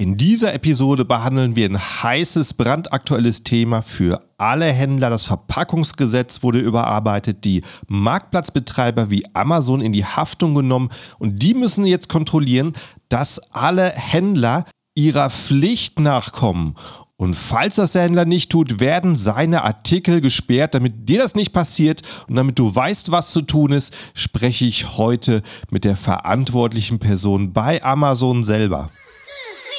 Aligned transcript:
In 0.00 0.16
dieser 0.16 0.54
Episode 0.54 1.04
behandeln 1.04 1.56
wir 1.56 1.68
ein 1.68 1.76
heißes, 1.76 2.54
brandaktuelles 2.54 3.42
Thema 3.42 3.82
für 3.82 4.22
alle 4.36 4.66
Händler. 4.66 5.10
Das 5.10 5.24
Verpackungsgesetz 5.24 6.44
wurde 6.44 6.60
überarbeitet, 6.60 7.44
die 7.44 7.62
Marktplatzbetreiber 7.88 9.10
wie 9.10 9.24
Amazon 9.34 9.80
in 9.80 9.92
die 9.92 10.04
Haftung 10.04 10.54
genommen 10.54 10.90
und 11.18 11.42
die 11.42 11.52
müssen 11.52 11.84
jetzt 11.84 12.08
kontrollieren, 12.08 12.74
dass 13.08 13.40
alle 13.52 13.90
Händler 13.90 14.66
ihrer 14.94 15.30
Pflicht 15.30 15.98
nachkommen. 15.98 16.76
Und 17.16 17.34
falls 17.34 17.74
das 17.74 17.90
der 17.90 18.02
Händler 18.02 18.24
nicht 18.24 18.52
tut, 18.52 18.78
werden 18.78 19.16
seine 19.16 19.64
Artikel 19.64 20.20
gesperrt. 20.20 20.76
Damit 20.76 21.08
dir 21.08 21.18
das 21.18 21.34
nicht 21.34 21.52
passiert 21.52 22.02
und 22.28 22.36
damit 22.36 22.56
du 22.60 22.72
weißt, 22.72 23.10
was 23.10 23.32
zu 23.32 23.42
tun 23.42 23.72
ist, 23.72 23.92
spreche 24.14 24.64
ich 24.64 24.96
heute 24.96 25.42
mit 25.70 25.82
der 25.82 25.96
verantwortlichen 25.96 27.00
Person 27.00 27.52
bei 27.52 27.82
Amazon 27.82 28.44
selber. 28.44 28.92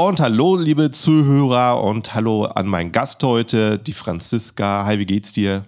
Und 0.00 0.20
hallo, 0.20 0.54
liebe 0.54 0.92
Zuhörer 0.92 1.82
und 1.82 2.14
hallo 2.14 2.44
an 2.44 2.68
meinen 2.68 2.92
Gast 2.92 3.20
heute, 3.24 3.80
die 3.80 3.92
Franziska. 3.92 4.84
Hi, 4.84 5.00
wie 5.00 5.06
geht's 5.06 5.32
dir? 5.32 5.66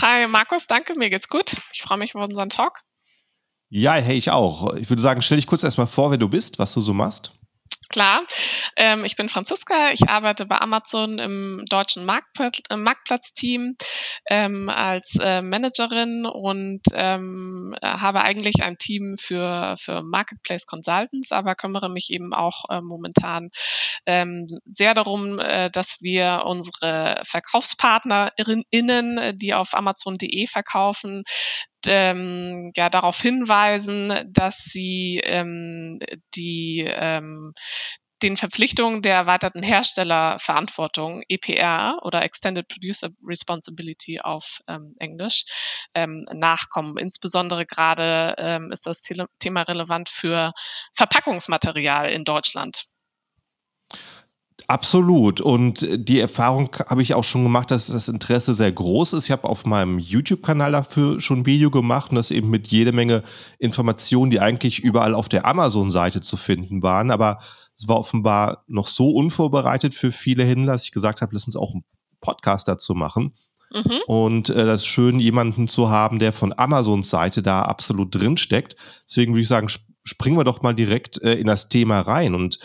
Hi, 0.00 0.26
Markus, 0.26 0.66
danke, 0.66 0.98
mir 0.98 1.10
geht's 1.10 1.28
gut. 1.28 1.56
Ich 1.72 1.82
freue 1.82 1.96
mich 1.96 2.12
auf 2.16 2.24
unseren 2.24 2.48
Talk. 2.48 2.80
Ja, 3.68 3.92
hey, 3.92 4.18
ich 4.18 4.32
auch. 4.32 4.74
Ich 4.74 4.90
würde 4.90 5.00
sagen, 5.00 5.22
stell 5.22 5.36
dich 5.36 5.46
kurz 5.46 5.62
erstmal 5.62 5.86
vor, 5.86 6.10
wer 6.10 6.18
du 6.18 6.28
bist, 6.28 6.58
was 6.58 6.74
du 6.74 6.80
so 6.80 6.92
machst. 6.92 7.37
Klar, 7.90 8.26
ähm, 8.76 9.06
ich 9.06 9.16
bin 9.16 9.30
Franziska, 9.30 9.92
ich 9.92 10.10
arbeite 10.10 10.44
bei 10.44 10.58
Amazon 10.58 11.18
im 11.18 11.64
deutschen 11.70 12.04
Marktplatz, 12.04 12.60
äh, 12.68 12.76
Marktplatzteam 12.76 13.76
ähm, 14.28 14.68
als 14.68 15.16
äh, 15.18 15.40
Managerin 15.40 16.26
und 16.26 16.82
ähm, 16.92 17.74
habe 17.82 18.20
eigentlich 18.20 18.62
ein 18.62 18.76
Team 18.76 19.16
für, 19.18 19.74
für 19.78 20.02
Marketplace 20.02 20.66
Consultants, 20.66 21.32
aber 21.32 21.54
kümmere 21.54 21.88
mich 21.88 22.10
eben 22.10 22.34
auch 22.34 22.68
äh, 22.68 22.82
momentan 22.82 23.48
ähm, 24.04 24.48
sehr 24.66 24.92
darum, 24.92 25.38
äh, 25.38 25.70
dass 25.70 26.02
wir 26.02 26.42
unsere 26.44 27.22
VerkaufspartnerInnen, 27.24 29.38
die 29.38 29.54
auf 29.54 29.74
Amazon.de 29.74 30.46
verkaufen, 30.46 31.22
ähm, 31.88 32.70
ja 32.76 32.88
darauf 32.88 33.20
hinweisen, 33.20 34.12
dass 34.28 34.64
sie 34.64 35.20
ähm, 35.24 35.98
die 36.34 36.84
ähm, 36.86 37.52
den 38.22 38.36
Verpflichtungen 38.36 39.02
der 39.02 39.14
erweiterten 39.14 39.62
Herstellerverantwortung 39.62 41.22
EPR 41.28 41.98
oder 42.02 42.22
Extended 42.22 42.66
Producer 42.66 43.10
Responsibility 43.24 44.20
auf 44.20 44.60
ähm, 44.66 44.92
Englisch 44.98 45.44
ähm, 45.94 46.26
nachkommen. 46.32 46.96
Insbesondere 46.98 47.64
gerade 47.64 48.34
ähm, 48.38 48.72
ist 48.72 48.86
das 48.86 49.02
Thema 49.38 49.62
relevant 49.62 50.08
für 50.08 50.52
Verpackungsmaterial 50.94 52.10
in 52.10 52.24
Deutschland. 52.24 52.82
Absolut. 54.70 55.40
Und 55.40 55.86
die 55.90 56.20
Erfahrung 56.20 56.68
habe 56.88 57.00
ich 57.00 57.14
auch 57.14 57.24
schon 57.24 57.42
gemacht, 57.42 57.70
dass 57.70 57.86
das 57.86 58.08
Interesse 58.08 58.52
sehr 58.52 58.70
groß 58.70 59.14
ist. 59.14 59.24
Ich 59.24 59.30
habe 59.30 59.48
auf 59.48 59.64
meinem 59.64 59.98
YouTube-Kanal 59.98 60.72
dafür 60.72 61.20
schon 61.20 61.38
ein 61.38 61.46
Video 61.46 61.70
gemacht 61.70 62.10
und 62.10 62.16
das 62.16 62.30
eben 62.30 62.50
mit 62.50 62.68
jede 62.68 62.92
Menge 62.92 63.22
Informationen, 63.58 64.30
die 64.30 64.40
eigentlich 64.40 64.80
überall 64.80 65.14
auf 65.14 65.30
der 65.30 65.46
Amazon-Seite 65.46 66.20
zu 66.20 66.36
finden 66.36 66.82
waren. 66.82 67.10
Aber 67.10 67.38
es 67.78 67.88
war 67.88 67.98
offenbar 67.98 68.64
noch 68.66 68.88
so 68.88 69.12
unvorbereitet 69.12 69.94
für 69.94 70.12
viele 70.12 70.44
Händler, 70.44 70.74
dass 70.74 70.84
ich 70.84 70.92
gesagt 70.92 71.22
habe, 71.22 71.32
lass 71.32 71.46
uns 71.46 71.56
auch 71.56 71.72
einen 71.72 71.84
Podcast 72.20 72.68
dazu 72.68 72.94
machen. 72.94 73.32
Mhm. 73.72 74.00
Und 74.06 74.50
äh, 74.50 74.66
das 74.66 74.82
ist 74.82 74.86
schön, 74.86 75.18
jemanden 75.18 75.68
zu 75.68 75.88
haben, 75.88 76.18
der 76.18 76.34
von 76.34 76.52
Amazons 76.54 77.08
Seite 77.08 77.42
da 77.42 77.62
absolut 77.62 78.14
drin 78.14 78.36
steckt. 78.36 78.76
Deswegen 79.08 79.32
würde 79.32 79.42
ich 79.42 79.48
sagen, 79.48 79.68
springen 80.04 80.36
wir 80.36 80.44
doch 80.44 80.60
mal 80.60 80.74
direkt 80.74 81.22
äh, 81.22 81.36
in 81.36 81.46
das 81.46 81.70
Thema 81.70 82.00
rein. 82.00 82.34
Und 82.34 82.58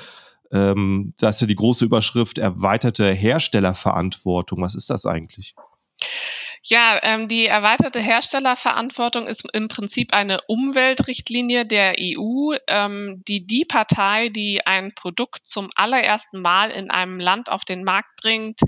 ähm, 0.54 1.14
da 1.18 1.30
ist 1.30 1.42
ja 1.42 1.48
die 1.48 1.56
große 1.56 1.84
Überschrift 1.84 2.38
erweiterte 2.38 3.12
Herstellerverantwortung. 3.12 4.62
Was 4.62 4.76
ist 4.76 4.90
das 4.90 5.06
eigentlich? 5.06 5.56
Ja, 6.66 6.98
ähm, 7.04 7.28
die 7.28 7.46
erweiterte 7.46 8.00
Herstellerverantwortung 8.00 9.28
ist 9.28 9.44
im 9.52 9.68
Prinzip 9.68 10.14
eine 10.14 10.40
Umweltrichtlinie 10.48 11.66
der 11.66 11.96
EU, 12.00 12.56
ähm, 12.68 13.22
die 13.28 13.46
die 13.46 13.66
Partei, 13.66 14.30
die 14.30 14.66
ein 14.66 14.94
Produkt 14.96 15.46
zum 15.46 15.70
allerersten 15.76 16.42
Mal 16.42 16.72
in 16.72 16.90
einem 16.90 17.20
Land 17.20 17.50
auf 17.50 17.66
den 17.66 17.84
Markt 17.84 18.16
bringt, 18.16 18.62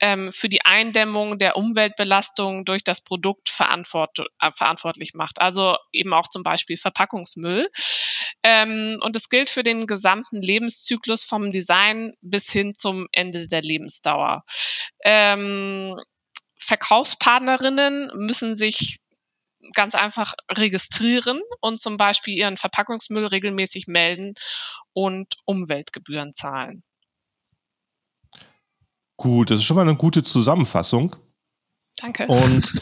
ähm, 0.00 0.32
für 0.32 0.48
die 0.48 0.64
Eindämmung 0.64 1.36
der 1.36 1.56
Umweltbelastung 1.58 2.64
durch 2.64 2.82
das 2.82 3.02
Produkt 3.02 3.50
verantwort 3.50 4.18
äh, 4.40 4.50
verantwortlich 4.50 5.12
macht. 5.12 5.38
Also 5.38 5.76
eben 5.92 6.14
auch 6.14 6.28
zum 6.28 6.42
Beispiel 6.42 6.78
Verpackungsmüll. 6.78 7.68
Ähm, 8.44 8.96
und 9.02 9.14
es 9.14 9.28
gilt 9.28 9.50
für 9.50 9.62
den 9.62 9.86
gesamten 9.86 10.40
Lebenszyklus 10.40 11.22
vom 11.24 11.50
Design 11.52 12.14
bis 12.22 12.50
hin 12.50 12.74
zum 12.74 13.08
Ende 13.12 13.46
der 13.46 13.60
Lebensdauer. 13.60 14.42
Verkaufspartnerinnen 16.66 18.10
müssen 18.14 18.54
sich 18.54 18.98
ganz 19.72 19.94
einfach 19.94 20.34
registrieren 20.50 21.40
und 21.60 21.80
zum 21.80 21.96
Beispiel 21.96 22.36
ihren 22.36 22.56
Verpackungsmüll 22.56 23.26
regelmäßig 23.26 23.86
melden 23.86 24.34
und 24.92 25.28
Umweltgebühren 25.44 26.32
zahlen. 26.32 26.82
Gut, 29.16 29.50
das 29.50 29.58
ist 29.58 29.64
schon 29.64 29.76
mal 29.76 29.82
eine 29.82 29.96
gute 29.96 30.22
Zusammenfassung. 30.22 31.16
Danke. 31.98 32.26
Und 32.26 32.80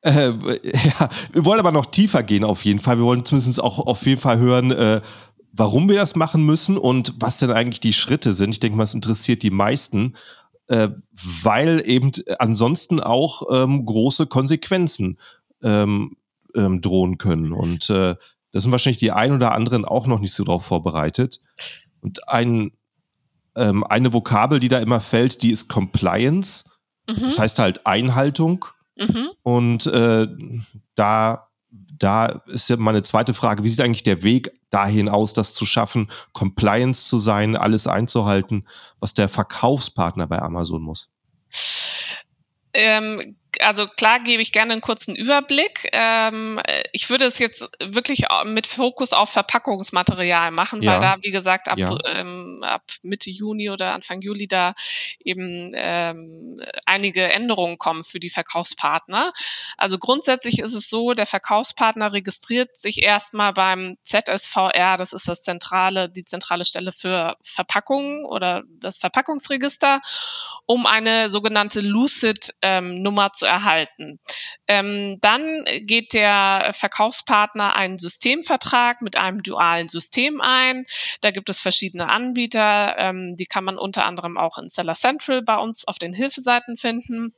äh, 0.00 0.28
ja, 0.30 1.08
wir 1.32 1.44
wollen 1.44 1.60
aber 1.60 1.72
noch 1.72 1.86
tiefer 1.86 2.22
gehen 2.22 2.44
auf 2.44 2.64
jeden 2.64 2.78
Fall. 2.78 2.98
Wir 2.98 3.04
wollen 3.04 3.24
zumindest 3.24 3.60
auch 3.60 3.78
auf 3.78 4.06
jeden 4.06 4.20
Fall 4.20 4.38
hören, 4.38 4.70
äh, 4.70 5.02
warum 5.52 5.88
wir 5.88 5.96
das 5.96 6.16
machen 6.16 6.44
müssen 6.44 6.78
und 6.78 7.14
was 7.18 7.38
denn 7.38 7.50
eigentlich 7.50 7.80
die 7.80 7.92
Schritte 7.92 8.32
sind. 8.32 8.50
Ich 8.50 8.60
denke 8.60 8.76
mal, 8.76 8.84
es 8.84 8.94
interessiert 8.94 9.42
die 9.42 9.50
meisten 9.50 10.14
äh, 10.68 10.88
weil 11.42 11.82
eben 11.84 12.12
ansonsten 12.38 13.00
auch 13.00 13.42
ähm, 13.50 13.84
große 13.84 14.26
Konsequenzen 14.26 15.18
ähm, 15.62 16.16
ähm, 16.54 16.80
drohen 16.80 17.18
können. 17.18 17.52
Und 17.52 17.90
äh, 17.90 18.16
da 18.52 18.60
sind 18.60 18.72
wahrscheinlich 18.72 18.98
die 18.98 19.12
ein 19.12 19.32
oder 19.32 19.52
anderen 19.52 19.84
auch 19.84 20.06
noch 20.06 20.20
nicht 20.20 20.32
so 20.32 20.44
drauf 20.44 20.64
vorbereitet. 20.64 21.40
Und 22.00 22.28
ein, 22.28 22.72
ähm, 23.54 23.84
eine 23.84 24.12
Vokabel, 24.12 24.60
die 24.60 24.68
da 24.68 24.78
immer 24.78 25.00
fällt, 25.00 25.42
die 25.42 25.50
ist 25.50 25.68
Compliance. 25.68 26.64
Mhm. 27.08 27.20
Das 27.20 27.38
heißt 27.38 27.58
halt 27.58 27.86
Einhaltung. 27.86 28.64
Mhm. 28.96 29.28
Und 29.42 29.86
äh, 29.86 30.26
da 30.94 31.48
da 31.98 32.26
ist 32.46 32.68
ja 32.68 32.76
meine 32.76 33.02
zweite 33.02 33.34
Frage, 33.34 33.62
wie 33.64 33.68
sieht 33.68 33.80
eigentlich 33.80 34.02
der 34.02 34.22
Weg 34.22 34.52
dahin 34.70 35.08
aus, 35.08 35.32
das 35.32 35.54
zu 35.54 35.66
schaffen, 35.66 36.10
Compliance 36.32 37.06
zu 37.06 37.18
sein, 37.18 37.56
alles 37.56 37.86
einzuhalten, 37.86 38.66
was 39.00 39.14
der 39.14 39.28
Verkaufspartner 39.28 40.26
bei 40.26 40.40
Amazon 40.40 40.82
muss? 40.82 41.10
Ähm, 42.72 43.36
also 43.60 43.86
klar 43.86 44.20
gebe 44.20 44.42
ich 44.42 44.52
gerne 44.52 44.72
einen 44.72 44.80
kurzen 44.80 45.14
Überblick. 45.14 45.88
Ähm, 45.92 46.60
ich 46.92 47.10
würde 47.10 47.26
es 47.26 47.38
jetzt 47.38 47.68
wirklich 47.80 48.24
mit 48.44 48.66
Fokus 48.66 49.12
auf 49.12 49.30
Verpackungsmaterial 49.30 50.50
machen, 50.50 50.82
ja. 50.82 50.92
weil 50.92 51.00
da, 51.00 51.16
wie 51.22 51.30
gesagt, 51.30 51.68
ab, 51.68 51.78
ja. 51.78 51.96
ähm, 52.06 52.62
ab, 52.62 52.82
Mitte 53.02 53.30
Juni 53.30 53.70
oder 53.70 53.92
Anfang 53.92 54.20
Juli 54.20 54.46
da 54.46 54.74
eben 55.24 55.72
ähm, 55.74 56.60
einige 56.84 57.24
Änderungen 57.24 57.78
kommen 57.78 58.04
für 58.04 58.20
die 58.20 58.30
Verkaufspartner. 58.30 59.32
Also 59.76 59.98
grundsätzlich 59.98 60.58
ist 60.58 60.74
es 60.74 60.88
so, 60.88 61.12
der 61.12 61.26
Verkaufspartner 61.26 62.12
registriert 62.12 62.76
sich 62.76 63.02
erstmal 63.02 63.52
beim 63.52 63.96
ZSVR, 64.02 64.96
das 64.96 65.12
ist 65.12 65.28
das 65.28 65.42
zentrale, 65.42 66.08
die 66.08 66.24
zentrale 66.24 66.64
Stelle 66.64 66.92
für 66.92 67.36
Verpackungen 67.42 68.24
oder 68.24 68.62
das 68.80 68.98
Verpackungsregister, 68.98 70.00
um 70.66 70.86
eine 70.86 71.28
sogenannte 71.28 71.80
Lucid-Nummer 71.80 73.24
ähm, 73.26 73.30
erhalten. 73.46 74.20
Ähm, 74.68 75.18
dann 75.20 75.64
geht 75.86 76.12
der 76.12 76.72
Verkaufspartner 76.74 77.74
einen 77.74 77.98
Systemvertrag 77.98 79.00
mit 79.02 79.16
einem 79.16 79.42
dualen 79.42 79.88
System 79.88 80.40
ein. 80.40 80.84
Da 81.20 81.30
gibt 81.30 81.48
es 81.48 81.60
verschiedene 81.60 82.10
Anbieter. 82.10 82.96
Ähm, 82.98 83.36
die 83.36 83.46
kann 83.46 83.64
man 83.64 83.78
unter 83.78 84.04
anderem 84.04 84.36
auch 84.36 84.58
in 84.58 84.68
Seller 84.68 84.94
Central 84.94 85.42
bei 85.42 85.56
uns 85.56 85.86
auf 85.88 85.98
den 85.98 86.12
Hilfeseiten 86.12 86.76
finden. 86.76 87.34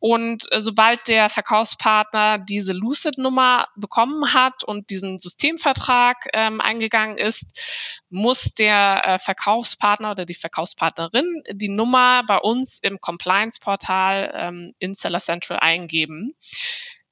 Und 0.00 0.50
äh, 0.52 0.60
sobald 0.60 1.08
der 1.08 1.28
Verkaufspartner 1.28 2.38
diese 2.38 2.72
Lucid-Nummer 2.72 3.68
bekommen 3.76 4.32
hat 4.32 4.62
und 4.62 4.90
diesen 4.90 5.18
Systemvertrag 5.18 6.16
ähm, 6.32 6.60
eingegangen 6.60 7.18
ist, 7.18 8.00
muss 8.08 8.54
der 8.54 9.02
äh, 9.04 9.18
Verkaufspartner 9.18 10.12
oder 10.12 10.24
die 10.24 10.34
Verkaufspartnerin 10.34 11.42
die 11.50 11.68
Nummer 11.68 12.22
bei 12.26 12.38
uns 12.38 12.78
im 12.80 13.00
Compliance-Portal 13.00 14.32
ähm, 14.34 14.72
in 14.78 14.94
Seller 14.94 15.20
Central 15.20 15.58
eingeben. 15.58 16.34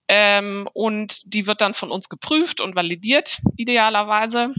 Ähm, 0.09 0.69
und 0.73 1.35
die 1.35 1.49
wird 1.49 1.61
dann 1.61 1.75
von 1.75 1.91
uns 1.91 2.09
geprüft 2.09 2.61
und 2.61 2.77
validiert, 2.77 3.39
idealerweise. 3.57 4.55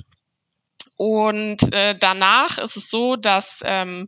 Und 0.97 1.73
äh, 1.73 1.95
danach 1.97 2.57
ist 2.57 2.75
es 2.75 2.89
so, 2.89 3.15
dass 3.15 3.61
ähm, 3.63 4.07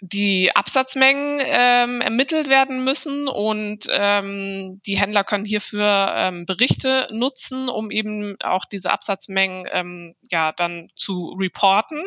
die 0.00 0.54
Absatzmengen 0.54 1.40
ähm, 1.42 2.00
ermittelt 2.00 2.48
werden 2.48 2.84
müssen 2.84 3.28
und 3.28 3.86
ähm, 3.90 4.80
die 4.86 4.98
Händler 4.98 5.24
können 5.24 5.44
hierfür 5.44 6.14
ähm, 6.16 6.46
Berichte 6.46 7.08
nutzen, 7.12 7.68
um 7.68 7.90
eben 7.90 8.36
auch 8.42 8.64
diese 8.64 8.90
Absatzmengen 8.90 9.66
ähm, 9.70 10.14
ja 10.30 10.52
dann 10.52 10.88
zu 10.96 11.36
reporten. 11.38 12.02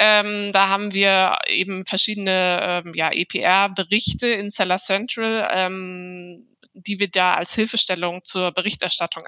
Ähm, 0.00 0.50
da 0.52 0.68
haben 0.68 0.94
wir 0.94 1.38
eben 1.48 1.84
verschiedene 1.84 2.82
ähm, 2.84 2.92
ja, 2.94 3.10
EPR-Berichte 3.12 4.28
in 4.28 4.48
Seller 4.48 4.78
Central, 4.78 5.48
ähm, 5.52 6.48
die 6.72 6.98
wir 6.98 7.10
da 7.10 7.34
als 7.34 7.54
Hilfestellung 7.54 8.22
zur 8.22 8.52
Berichterstattung 8.52 9.24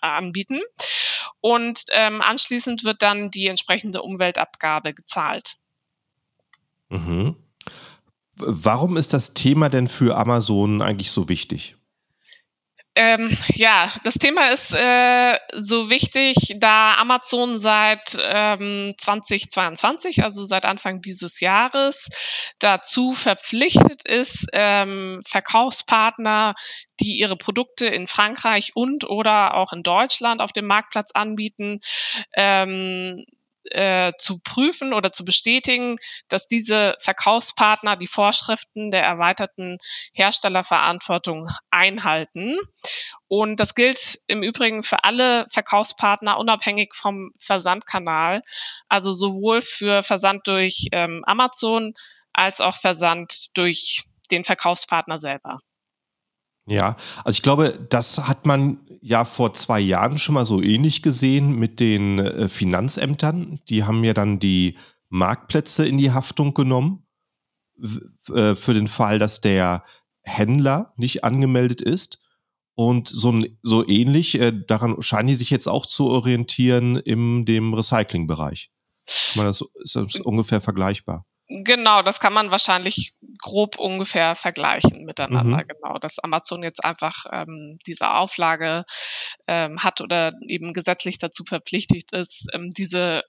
anbieten. 0.00 0.60
Und 1.40 1.80
ähm, 1.90 2.22
anschließend 2.22 2.84
wird 2.84 3.02
dann 3.02 3.30
die 3.30 3.48
entsprechende 3.48 4.02
Umweltabgabe 4.02 4.94
gezahlt. 4.94 5.56
Mhm. 6.88 7.36
Warum 8.38 8.96
ist 8.96 9.12
das 9.12 9.34
Thema 9.34 9.68
denn 9.68 9.88
für 9.88 10.16
Amazon 10.16 10.82
eigentlich 10.82 11.10
so 11.10 11.28
wichtig? 11.28 11.76
Ähm, 12.98 13.36
ja, 13.52 13.92
das 14.04 14.14
Thema 14.14 14.48
ist 14.52 14.72
äh, 14.72 15.38
so 15.54 15.90
wichtig, 15.90 16.56
da 16.56 16.94
Amazon 16.94 17.58
seit 17.58 18.16
ähm, 18.18 18.94
2022, 18.96 20.24
also 20.24 20.44
seit 20.44 20.64
Anfang 20.64 21.02
dieses 21.02 21.40
Jahres, 21.40 22.08
dazu 22.58 23.12
verpflichtet 23.12 24.08
ist, 24.08 24.46
ähm, 24.54 25.20
Verkaufspartner, 25.26 26.54
die 27.00 27.18
ihre 27.18 27.36
Produkte 27.36 27.86
in 27.86 28.06
Frankreich 28.06 28.70
und 28.74 29.04
oder 29.04 29.56
auch 29.56 29.74
in 29.74 29.82
Deutschland 29.82 30.40
auf 30.40 30.52
dem 30.52 30.66
Marktplatz 30.66 31.10
anbieten, 31.12 31.80
ähm, 32.34 33.26
äh, 33.70 34.12
zu 34.18 34.38
prüfen 34.38 34.92
oder 34.92 35.12
zu 35.12 35.24
bestätigen, 35.24 35.96
dass 36.28 36.48
diese 36.48 36.94
Verkaufspartner 37.00 37.96
die 37.96 38.06
Vorschriften 38.06 38.90
der 38.90 39.02
erweiterten 39.02 39.78
Herstellerverantwortung 40.12 41.48
einhalten. 41.70 42.58
Und 43.28 43.60
das 43.60 43.74
gilt 43.74 44.18
im 44.26 44.42
Übrigen 44.42 44.82
für 44.82 45.04
alle 45.04 45.46
Verkaufspartner 45.50 46.38
unabhängig 46.38 46.94
vom 46.94 47.32
Versandkanal, 47.38 48.42
also 48.88 49.12
sowohl 49.12 49.60
für 49.60 50.02
Versand 50.02 50.46
durch 50.46 50.86
ähm, 50.92 51.22
Amazon 51.26 51.94
als 52.32 52.60
auch 52.60 52.76
Versand 52.76 53.56
durch 53.56 54.04
den 54.30 54.44
Verkaufspartner 54.44 55.18
selber. 55.18 55.58
Ja, 56.68 56.96
also 57.24 57.36
ich 57.36 57.42
glaube, 57.42 57.78
das 57.88 58.26
hat 58.26 58.44
man 58.44 58.78
ja 59.00 59.24
vor 59.24 59.54
zwei 59.54 59.78
Jahren 59.78 60.18
schon 60.18 60.34
mal 60.34 60.46
so 60.46 60.60
ähnlich 60.60 61.02
gesehen 61.02 61.56
mit 61.56 61.78
den 61.78 62.18
äh, 62.18 62.48
Finanzämtern. 62.48 63.60
Die 63.68 63.84
haben 63.84 64.02
ja 64.02 64.14
dann 64.14 64.40
die 64.40 64.76
Marktplätze 65.08 65.86
in 65.86 65.96
die 65.96 66.10
Haftung 66.10 66.54
genommen 66.54 67.06
äh, 68.32 68.56
für 68.56 68.74
den 68.74 68.88
Fall, 68.88 69.20
dass 69.20 69.40
der 69.40 69.84
Händler 70.22 70.92
nicht 70.96 71.22
angemeldet 71.22 71.80
ist. 71.80 72.18
Und 72.74 73.08
so, 73.08 73.38
so 73.62 73.88
ähnlich, 73.88 74.38
äh, 74.40 74.52
daran 74.66 75.00
scheinen 75.00 75.28
die 75.28 75.34
sich 75.34 75.50
jetzt 75.50 75.68
auch 75.68 75.86
zu 75.86 76.08
orientieren 76.08 76.96
im 76.96 77.44
dem 77.46 77.72
Recyclingbereich. 77.74 78.70
Das 79.36 79.62
ist 79.82 79.96
das 79.96 80.16
ungefähr 80.16 80.60
vergleichbar. 80.60 81.24
Genau, 81.48 82.02
das 82.02 82.18
kann 82.18 82.32
man 82.32 82.50
wahrscheinlich 82.50 83.14
grob 83.38 83.78
ungefähr 83.78 84.34
vergleichen 84.34 85.04
miteinander. 85.04 85.58
Mhm. 85.58 85.68
Genau, 85.68 85.98
dass 85.98 86.18
Amazon 86.18 86.64
jetzt 86.64 86.84
einfach 86.84 87.24
ähm, 87.32 87.78
diese 87.86 88.10
Auflage 88.10 88.84
ähm, 89.46 89.82
hat 89.82 90.00
oder 90.00 90.32
eben 90.48 90.72
gesetzlich 90.72 91.18
dazu 91.18 91.44
verpflichtet 91.44 92.12
ist, 92.12 92.48
ähm, 92.52 92.72
diese 92.72 93.22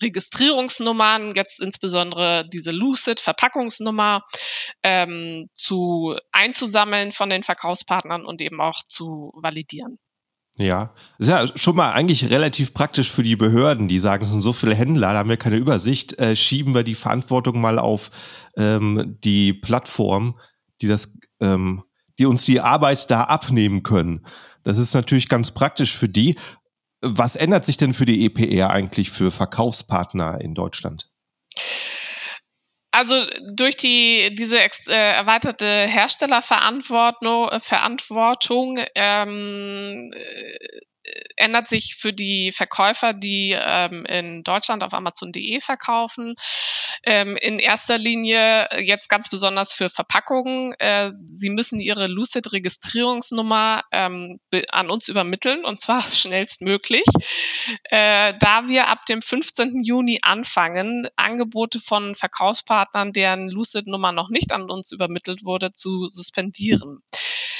Registrierungsnummern, 0.00 1.34
jetzt 1.34 1.60
insbesondere 1.60 2.48
diese 2.48 2.70
Lucid 2.70 3.18
Verpackungsnummer, 3.18 4.22
ähm, 4.84 5.50
zu 5.54 6.16
einzusammeln 6.30 7.10
von 7.10 7.28
den 7.28 7.42
Verkaufspartnern 7.42 8.24
und 8.24 8.40
eben 8.40 8.60
auch 8.60 8.84
zu 8.84 9.32
validieren. 9.34 9.98
Ja, 10.58 10.92
ist 11.18 11.28
ja 11.28 11.46
schon 11.56 11.76
mal 11.76 11.92
eigentlich 11.92 12.30
relativ 12.30 12.74
praktisch 12.74 13.10
für 13.12 13.22
die 13.22 13.36
Behörden, 13.36 13.86
die 13.86 14.00
sagen, 14.00 14.24
es 14.24 14.32
sind 14.32 14.40
so 14.40 14.52
viele 14.52 14.74
Händler, 14.74 15.12
da 15.12 15.18
haben 15.18 15.28
wir 15.28 15.36
keine 15.36 15.56
Übersicht, 15.56 16.18
äh, 16.18 16.34
schieben 16.34 16.74
wir 16.74 16.82
die 16.82 16.96
Verantwortung 16.96 17.60
mal 17.60 17.78
auf 17.78 18.10
ähm, 18.56 19.16
die 19.22 19.52
Plattform, 19.52 20.38
die 20.80 20.88
das, 20.88 21.16
ähm, 21.40 21.84
die 22.18 22.26
uns 22.26 22.44
die 22.44 22.60
Arbeit 22.60 23.08
da 23.08 23.24
abnehmen 23.24 23.84
können. 23.84 24.26
Das 24.64 24.78
ist 24.78 24.94
natürlich 24.94 25.28
ganz 25.28 25.52
praktisch 25.52 25.96
für 25.96 26.08
die. 26.08 26.34
Was 27.00 27.36
ändert 27.36 27.64
sich 27.64 27.76
denn 27.76 27.94
für 27.94 28.04
die 28.04 28.26
EPR 28.26 28.70
eigentlich 28.70 29.10
für 29.10 29.30
Verkaufspartner 29.30 30.40
in 30.40 30.54
Deutschland? 30.54 31.08
Also 32.98 33.14
durch 33.54 33.76
die 33.76 34.34
diese 34.34 34.58
ex, 34.58 34.88
äh, 34.88 34.92
erweiterte 34.92 35.86
Herstellerverantwortung 35.86 37.48
Verantwortung 37.60 38.80
ähm, 38.96 40.12
ändert 41.36 41.68
sich 41.68 41.96
für 41.96 42.12
die 42.12 42.52
Verkäufer, 42.52 43.12
die 43.12 43.56
ähm, 43.58 44.04
in 44.06 44.42
Deutschland 44.42 44.82
auf 44.82 44.94
Amazon.de 44.94 45.60
verkaufen, 45.60 46.34
ähm, 47.04 47.36
in 47.36 47.58
erster 47.58 47.98
Linie 47.98 48.68
jetzt 48.80 49.08
ganz 49.08 49.28
besonders 49.28 49.72
für 49.72 49.88
Verpackungen. 49.88 50.74
Äh, 50.78 51.10
sie 51.32 51.50
müssen 51.50 51.80
ihre 51.80 52.06
Lucid-Registrierungsnummer 52.06 53.84
ähm, 53.92 54.40
an 54.68 54.90
uns 54.90 55.08
übermitteln 55.08 55.64
und 55.64 55.80
zwar 55.80 56.02
schnellstmöglich, 56.10 57.04
äh, 57.84 58.34
da 58.40 58.68
wir 58.68 58.88
ab 58.88 59.06
dem 59.06 59.22
15. 59.22 59.80
Juni 59.84 60.18
anfangen, 60.22 61.06
Angebote 61.16 61.80
von 61.80 62.14
Verkaufspartnern, 62.14 63.12
deren 63.12 63.48
Lucid-Nummer 63.48 64.12
noch 64.12 64.30
nicht 64.30 64.52
an 64.52 64.70
uns 64.70 64.92
übermittelt 64.92 65.44
wurde, 65.44 65.70
zu 65.70 66.06
suspendieren. 66.06 66.98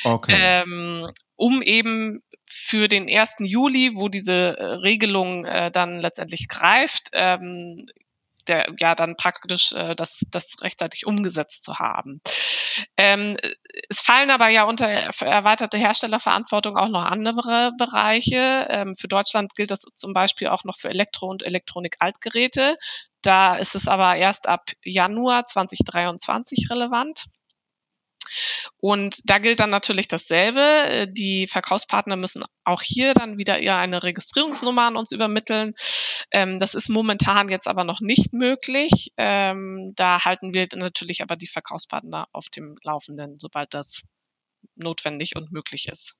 Okay. 0.05 0.37
Ähm, 0.39 1.11
um 1.37 1.63
eben 1.63 2.23
für 2.61 2.89
den 2.89 3.09
1. 3.09 3.37
Juli, 3.41 3.93
wo 3.95 4.09
diese 4.09 4.59
äh, 4.59 4.65
Regelung 4.65 5.45
äh, 5.45 5.71
dann 5.71 6.01
letztendlich 6.01 6.49
greift, 6.49 7.09
ähm, 7.13 7.87
der, 8.49 8.67
ja 8.81 8.95
dann 8.95 9.17
praktisch 9.17 9.73
äh, 9.73 9.95
das, 9.95 10.25
das 10.31 10.57
rechtzeitig 10.61 11.07
umgesetzt 11.07 11.63
zu 11.63 11.79
haben. 11.79 12.21
Ähm, 12.97 13.37
es 13.89 14.01
fallen 14.01 14.31
aber 14.31 14.49
ja 14.49 14.65
unter 14.65 14.89
erweiterte 14.89 15.79
Herstellerverantwortung 15.79 16.77
auch 16.77 16.89
noch 16.89 17.05
andere 17.05 17.73
Bereiche. 17.79 18.67
Ähm, 18.71 18.95
für 18.95 19.09
Deutschland 19.09 19.55
gilt 19.55 19.71
das 19.71 19.83
zum 19.95 20.13
Beispiel 20.13 20.49
auch 20.49 20.65
noch 20.65 20.79
für 20.79 20.89
Elektro- 20.89 21.29
und 21.29 21.43
Elektronik-Altgeräte. 21.43 22.77
Da 23.23 23.57
ist 23.57 23.75
es 23.75 23.89
aber 23.89 24.17
erst 24.17 24.49
ab 24.49 24.71
Januar 24.85 25.45
2023 25.45 26.69
relevant. 26.71 27.25
Und 28.79 29.21
da 29.25 29.39
gilt 29.39 29.61
dann 29.61 29.71
natürlich 29.71 30.09
dasselbe. 30.09 30.61
Äh, 30.61 31.07
die 31.11 31.47
Verkaufspartner 31.47 32.17
müssen 32.17 32.45
auch 32.65 32.83
hier 32.83 33.15
dann 33.15 33.39
wieder 33.39 33.59
eher 33.59 33.79
eine 33.79 34.03
Registrierungsnummer 34.03 34.83
an 34.83 34.97
uns 34.97 35.13
übermitteln. 35.13 35.75
Ähm, 36.31 36.59
das 36.59 36.75
ist 36.75 36.89
momentan 36.89 37.49
jetzt 37.49 37.69
aber 37.69 37.85
noch 37.85 38.01
nicht 38.01 38.33
möglich. 38.33 39.13
Ähm, 39.17 39.93
da 39.97 40.25
halten 40.25 40.55
wir 40.55 40.67
natürlich 40.77 41.23
aber 41.23 41.37
die 41.37 41.47
Verkaufspartner 41.47 42.27
auf 42.33 42.49
dem 42.49 42.77
Laufenden, 42.83 43.37
sobald 43.39 43.75
das 43.75 44.03
notwendig 44.77 45.37
und 45.37 45.53
möglich 45.53 45.89
ist. 45.89 46.17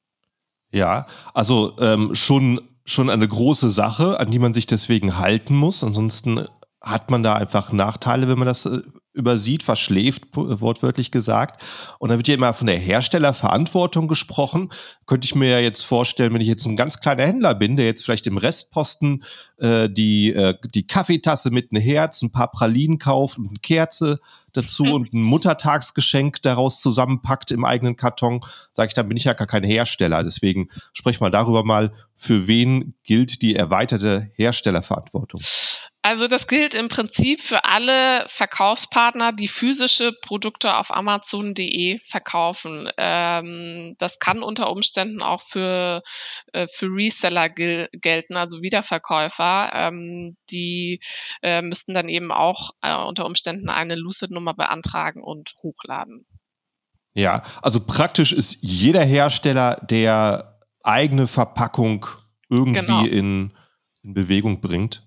Ja, 0.71 1.07
also 1.33 1.77
ähm, 1.81 2.15
schon, 2.15 2.61
schon 2.85 3.09
eine 3.11 3.27
große 3.27 3.71
Sache, 3.71 4.21
an 4.21 4.31
die 4.31 4.39
man 4.39 4.53
sich 4.55 4.67
deswegen 4.67 5.19
halten 5.19 5.57
muss. 5.57 5.83
Ansonsten 5.83 6.47
hat 6.81 7.11
man 7.11 7.23
da 7.23 7.35
einfach 7.35 7.73
Nachteile, 7.73 8.29
wenn 8.29 8.39
man 8.39 8.49
das 8.49 8.67
äh, 8.67 8.83
übersieht, 9.13 9.63
verschläft, 9.63 10.25
wortwörtlich 10.33 11.11
gesagt. 11.11 11.63
Und 11.99 12.11
dann 12.11 12.19
wird 12.19 12.29
ja 12.29 12.35
immer 12.35 12.55
von 12.55 12.67
der 12.67 12.79
Herstellerverantwortung 12.79 14.07
gesprochen. 14.07 14.71
Könnte 15.07 15.25
ich 15.25 15.35
mir 15.35 15.49
ja 15.49 15.59
jetzt 15.59 15.83
vorstellen, 15.83 16.33
wenn 16.35 16.41
ich 16.41 16.49
jetzt 16.49 16.67
ein 16.67 16.77
ganz 16.77 17.01
kleiner 17.01 17.25
Händler 17.25 17.55
bin, 17.55 17.77
der 17.77 17.87
jetzt 17.87 18.05
vielleicht 18.05 18.27
im 18.27 18.39
Restposten 18.39 19.25
äh, 19.59 19.89
die, 19.91 20.33
äh, 20.33 20.55
die 20.75 20.87
Kaffeetasse 20.87 21.51
mit 21.51 21.73
einem 21.73 21.83
Herz, 21.83 22.23
ein 22.23 22.31
paar 22.31 22.51
Pralinen 22.51 22.99
kauft 22.99 23.39
und 23.39 23.49
eine 23.49 23.59
Kerze 23.61 24.21
dazu 24.53 24.85
hm. 24.85 24.93
und 24.93 25.13
ein 25.13 25.23
Muttertagsgeschenk 25.23 26.43
daraus 26.43 26.81
zusammenpackt 26.81 27.51
im 27.51 27.65
eigenen 27.65 27.97
Karton, 27.97 28.41
sage 28.73 28.89
ich, 28.89 28.95
dann 28.95 29.09
bin 29.09 29.17
ich 29.17 29.25
ja 29.25 29.33
gar 29.33 29.47
kein 29.47 29.65
Hersteller. 29.65 30.23
Deswegen 30.23 30.69
sprech 30.93 31.21
mal 31.21 31.31
darüber 31.31 31.65
mal, 31.65 31.93
für 32.17 32.47
wen 32.47 32.95
gilt 33.05 33.43
die 33.43 33.57
erweiterte 33.57 34.31
Herstellerverantwortung? 34.35 35.41
Also 36.09 36.27
das 36.27 36.47
gilt 36.47 36.75
im 36.75 36.89
Prinzip 36.89 37.43
für 37.43 37.67
alle 37.67 38.25
Verkaufspartner, 38.29 39.31
die 39.35 39.47
physische 39.47 40.11
Produkte 40.23 40.75
auf 40.75 40.91
Amazon.de 40.91 41.99
verkaufen. 41.99 42.89
Ähm, 42.97 43.95
das 43.99 44.19
kann 44.19 44.43
unter 44.43 44.71
Umständen 44.71 45.21
auch 45.21 45.43
für, 45.43 46.03
äh, 46.55 46.67
für 46.67 46.87
Reseller 46.87 47.51
gel 47.51 47.91
gelten, 47.93 48.39
also 48.39 48.63
Wiederverkäufer. 48.63 49.71
Ähm, 49.75 50.35
die 50.51 51.01
äh, 51.43 51.61
müssten 51.61 51.93
dann 51.93 52.09
eben 52.09 52.33
auch 52.33 52.71
äh, 52.81 52.97
unter 52.97 53.27
Umständen 53.27 53.69
eine 53.69 53.95
Lucid-Nummer 53.95 54.55
beantragen 54.55 55.23
und 55.23 55.53
hochladen. 55.63 56.25
Ja, 57.13 57.43
also 57.61 57.81
praktisch 57.85 58.33
ist 58.33 58.57
jeder 58.63 59.05
Hersteller, 59.05 59.77
der 59.91 60.59
eigene 60.83 61.27
Verpackung 61.27 62.07
irgendwie 62.49 62.81
genau. 62.81 63.05
in, 63.05 63.53
in 64.03 64.15
Bewegung 64.15 64.63
bringt. 64.63 65.07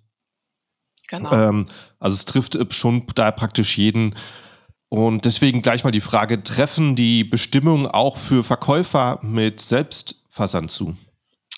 Genau. 1.12 1.32
Ähm, 1.32 1.66
also 2.00 2.16
es 2.16 2.26
trifft 2.26 2.56
äh, 2.56 2.66
schon 2.72 3.06
da 3.16 3.32
praktisch 3.32 3.78
jeden. 3.78 4.16
Und 4.90 5.26
deswegen 5.26 5.62
gleich 5.62 5.84
mal 5.84 5.92
die 5.92 6.02
Frage, 6.02 6.44
treffen 6.44 6.96
die 6.96 7.24
Bestimmungen 7.24 7.88
auch 7.88 8.18
für 8.18 8.44
Verkäufer 8.44 9.20
mit 9.22 9.62
Selbstversand 9.62 10.72
zu? 10.72 10.98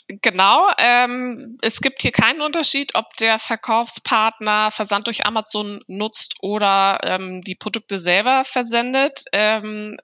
Genau, 0.07 0.67
ähm, 0.77 1.57
es 1.61 1.79
gibt 1.79 2.01
hier 2.01 2.11
keinen 2.11 2.41
Unterschied, 2.41 2.93
ob 2.95 3.13
der 3.15 3.39
Verkaufspartner 3.39 4.69
Versand 4.69 5.07
durch 5.07 5.25
Amazon 5.25 5.81
nutzt 5.87 6.35
oder 6.41 6.99
ähm, 7.03 7.41
die 7.41 7.55
Produkte 7.55 7.97
selber 7.97 8.43
versendet. 8.43 9.23
Ähm, 9.31 9.95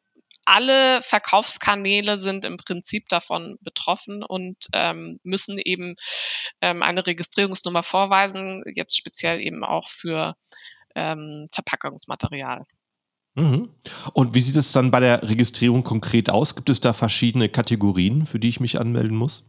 alle 0.49 1.01
Verkaufskanäle 1.03 2.17
sind 2.17 2.43
im 2.43 2.57
Prinzip 2.57 3.07
davon 3.07 3.57
betroffen 3.61 4.23
und 4.23 4.57
ähm, 4.73 5.19
müssen 5.23 5.59
eben 5.59 5.93
ähm, 6.61 6.81
eine 6.81 7.05
Registrierungsnummer 7.05 7.83
vorweisen, 7.83 8.63
jetzt 8.73 8.97
speziell 8.97 9.39
eben 9.41 9.63
auch 9.63 9.87
für 9.87 10.33
ähm, 10.95 11.47
Verpackungsmaterial. 11.53 12.65
Mhm. 13.35 13.69
Und 14.13 14.33
wie 14.33 14.41
sieht 14.41 14.55
es 14.55 14.71
dann 14.71 14.89
bei 14.89 14.99
der 14.99 15.21
Registrierung 15.29 15.83
konkret 15.83 16.31
aus? 16.31 16.55
Gibt 16.55 16.69
es 16.69 16.81
da 16.81 16.93
verschiedene 16.93 17.47
Kategorien, 17.47 18.25
für 18.25 18.39
die 18.39 18.49
ich 18.49 18.59
mich 18.59 18.79
anmelden 18.79 19.15
muss? 19.15 19.45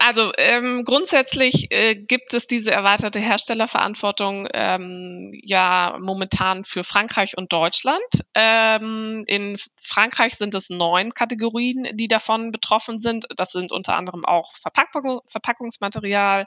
Also 0.00 0.32
ähm, 0.38 0.82
grundsätzlich 0.84 1.70
äh, 1.70 1.94
gibt 1.94 2.34
es 2.34 2.48
diese 2.48 2.72
erweiterte 2.72 3.20
Herstellerverantwortung 3.20 4.48
ähm, 4.52 5.30
ja 5.44 5.96
momentan 6.00 6.64
für 6.64 6.82
Frankreich 6.82 7.38
und 7.38 7.52
Deutschland. 7.52 8.02
Ähm, 8.34 9.22
in 9.28 9.56
Frankreich 9.76 10.34
sind 10.34 10.56
es 10.56 10.68
neun 10.68 11.14
Kategorien, 11.14 11.88
die 11.92 12.08
davon 12.08 12.50
betroffen 12.50 12.98
sind. 12.98 13.26
Das 13.36 13.52
sind 13.52 13.70
unter 13.70 13.94
anderem 13.94 14.24
auch 14.24 14.56
Verpackung, 14.56 15.20
Verpackungsmaterial, 15.26 16.46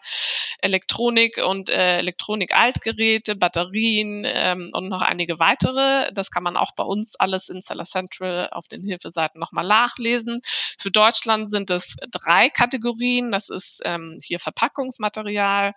Elektronik 0.59 1.37
und 1.37 1.69
äh, 1.69 1.99
Elektronik-Altgeräte, 1.99 3.35
Batterien 3.35 4.25
ähm, 4.27 4.71
und 4.73 4.89
noch 4.89 5.01
einige 5.01 5.39
weitere. 5.39 6.11
Das 6.11 6.31
kann 6.31 6.43
man 6.43 6.57
auch 6.57 6.73
bei 6.75 6.83
uns 6.83 7.15
alles 7.15 7.47
in 7.47 7.61
Seller 7.61 7.85
Central 7.85 8.49
auf 8.51 8.67
den 8.67 8.83
Hilfeseiten 8.83 9.39
nochmal 9.39 9.65
nachlesen. 9.65 10.41
Für 10.77 10.91
Deutschland 10.91 11.49
sind 11.49 11.71
es 11.71 11.95
drei 12.11 12.49
Kategorien. 12.49 13.31
Das 13.37 13.49
ist 13.49 13.81
ähm, 13.85 14.17
hier 14.23 14.39
Verpackungsmaterial, 14.39 15.73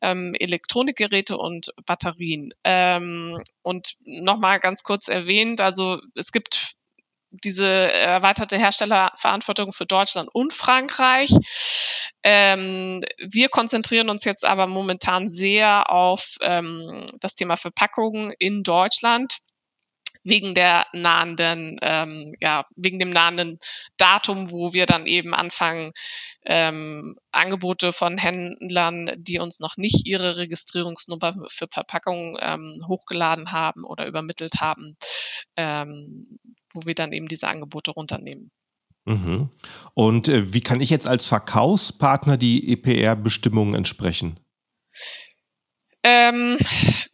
ähm, 0.00 0.34
Elektronikgeräte 0.38 1.36
und 1.36 1.72
Batterien. 1.84 2.54
Ähm, 2.62 3.42
und 3.62 3.94
nochmal 4.04 4.60
ganz 4.60 4.84
kurz 4.84 5.08
erwähnt, 5.08 5.60
also 5.60 6.00
es 6.14 6.30
gibt 6.30 6.74
diese 7.32 7.66
erweiterte 7.66 8.56
Herstellerverantwortung 8.56 9.72
für 9.72 9.86
Deutschland 9.86 10.28
und 10.32 10.52
Frankreich. 10.52 11.30
Ähm, 12.22 13.00
wir 13.18 13.48
konzentrieren 13.48 14.10
uns 14.10 14.24
jetzt 14.24 14.44
aber 14.44 14.68
momentan 14.68 15.26
sehr 15.26 15.90
auf 15.90 16.36
ähm, 16.40 17.04
das 17.18 17.34
Thema 17.34 17.56
Verpackungen 17.56 18.32
in 18.38 18.62
Deutschland 18.62 19.38
wegen 20.24 20.54
der 20.54 20.86
nahenden, 20.92 21.78
ähm, 21.82 22.34
ja, 22.40 22.66
wegen 22.76 22.98
dem 22.98 23.10
nahenden 23.10 23.58
Datum, 23.96 24.50
wo 24.50 24.72
wir 24.72 24.86
dann 24.86 25.06
eben 25.06 25.34
anfangen, 25.34 25.92
ähm, 26.44 27.16
Angebote 27.30 27.92
von 27.92 28.18
Händlern, 28.18 29.10
die 29.16 29.38
uns 29.38 29.60
noch 29.60 29.76
nicht 29.76 30.06
ihre 30.06 30.36
Registrierungsnummer 30.36 31.46
für 31.48 31.66
Verpackungen 31.70 32.36
ähm, 32.40 32.78
hochgeladen 32.86 33.52
haben 33.52 33.84
oder 33.84 34.06
übermittelt 34.06 34.60
haben, 34.60 34.96
ähm, 35.56 36.38
wo 36.72 36.82
wir 36.84 36.94
dann 36.94 37.12
eben 37.12 37.26
diese 37.26 37.48
Angebote 37.48 37.90
runternehmen. 37.90 38.50
Mhm. 39.04 39.50
Und 39.94 40.28
äh, 40.28 40.52
wie 40.52 40.60
kann 40.60 40.80
ich 40.80 40.90
jetzt 40.90 41.08
als 41.08 41.26
Verkaufspartner 41.26 42.36
die 42.36 42.72
EPR-Bestimmungen 42.72 43.74
entsprechen? 43.74 44.38
Ähm, 46.04 46.58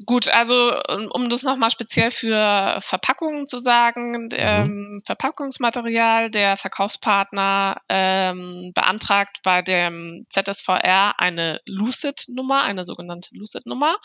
gut, 0.07 0.31
also 0.31 0.81
um 1.13 1.29
das 1.29 1.43
nochmal 1.43 1.71
speziell 1.71 2.11
für 2.11 2.79
Verpackungen 2.81 3.47
zu 3.47 3.59
sagen, 3.59 4.13
mhm. 4.13 4.29
ähm, 4.33 5.03
Verpackungsmaterial, 5.05 6.31
der 6.31 6.57
Verkaufspartner 6.57 7.83
ähm, 7.89 8.73
beantragt 8.75 9.41
bei 9.43 9.61
dem 9.61 10.25
ZSVR 10.31 11.21
eine 11.21 11.61
Lucid-Nummer, 11.67 12.63
eine 12.63 12.85
sogenannte 12.85 13.35
Lucid-Nummer, 13.35 13.97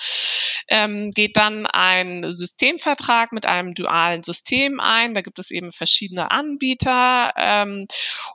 ähm, 0.67 1.11
geht 1.11 1.37
dann 1.37 1.65
ein 1.65 2.29
Systemvertrag 2.29 3.31
mit 3.31 3.45
einem 3.45 3.73
dualen 3.73 4.23
System 4.23 4.79
ein. 4.79 5.13
Da 5.13 5.21
gibt 5.21 5.39
es 5.39 5.51
eben 5.51 5.71
verschiedene 5.71 6.31
Anbieter 6.31 7.33
ähm, 7.37 7.87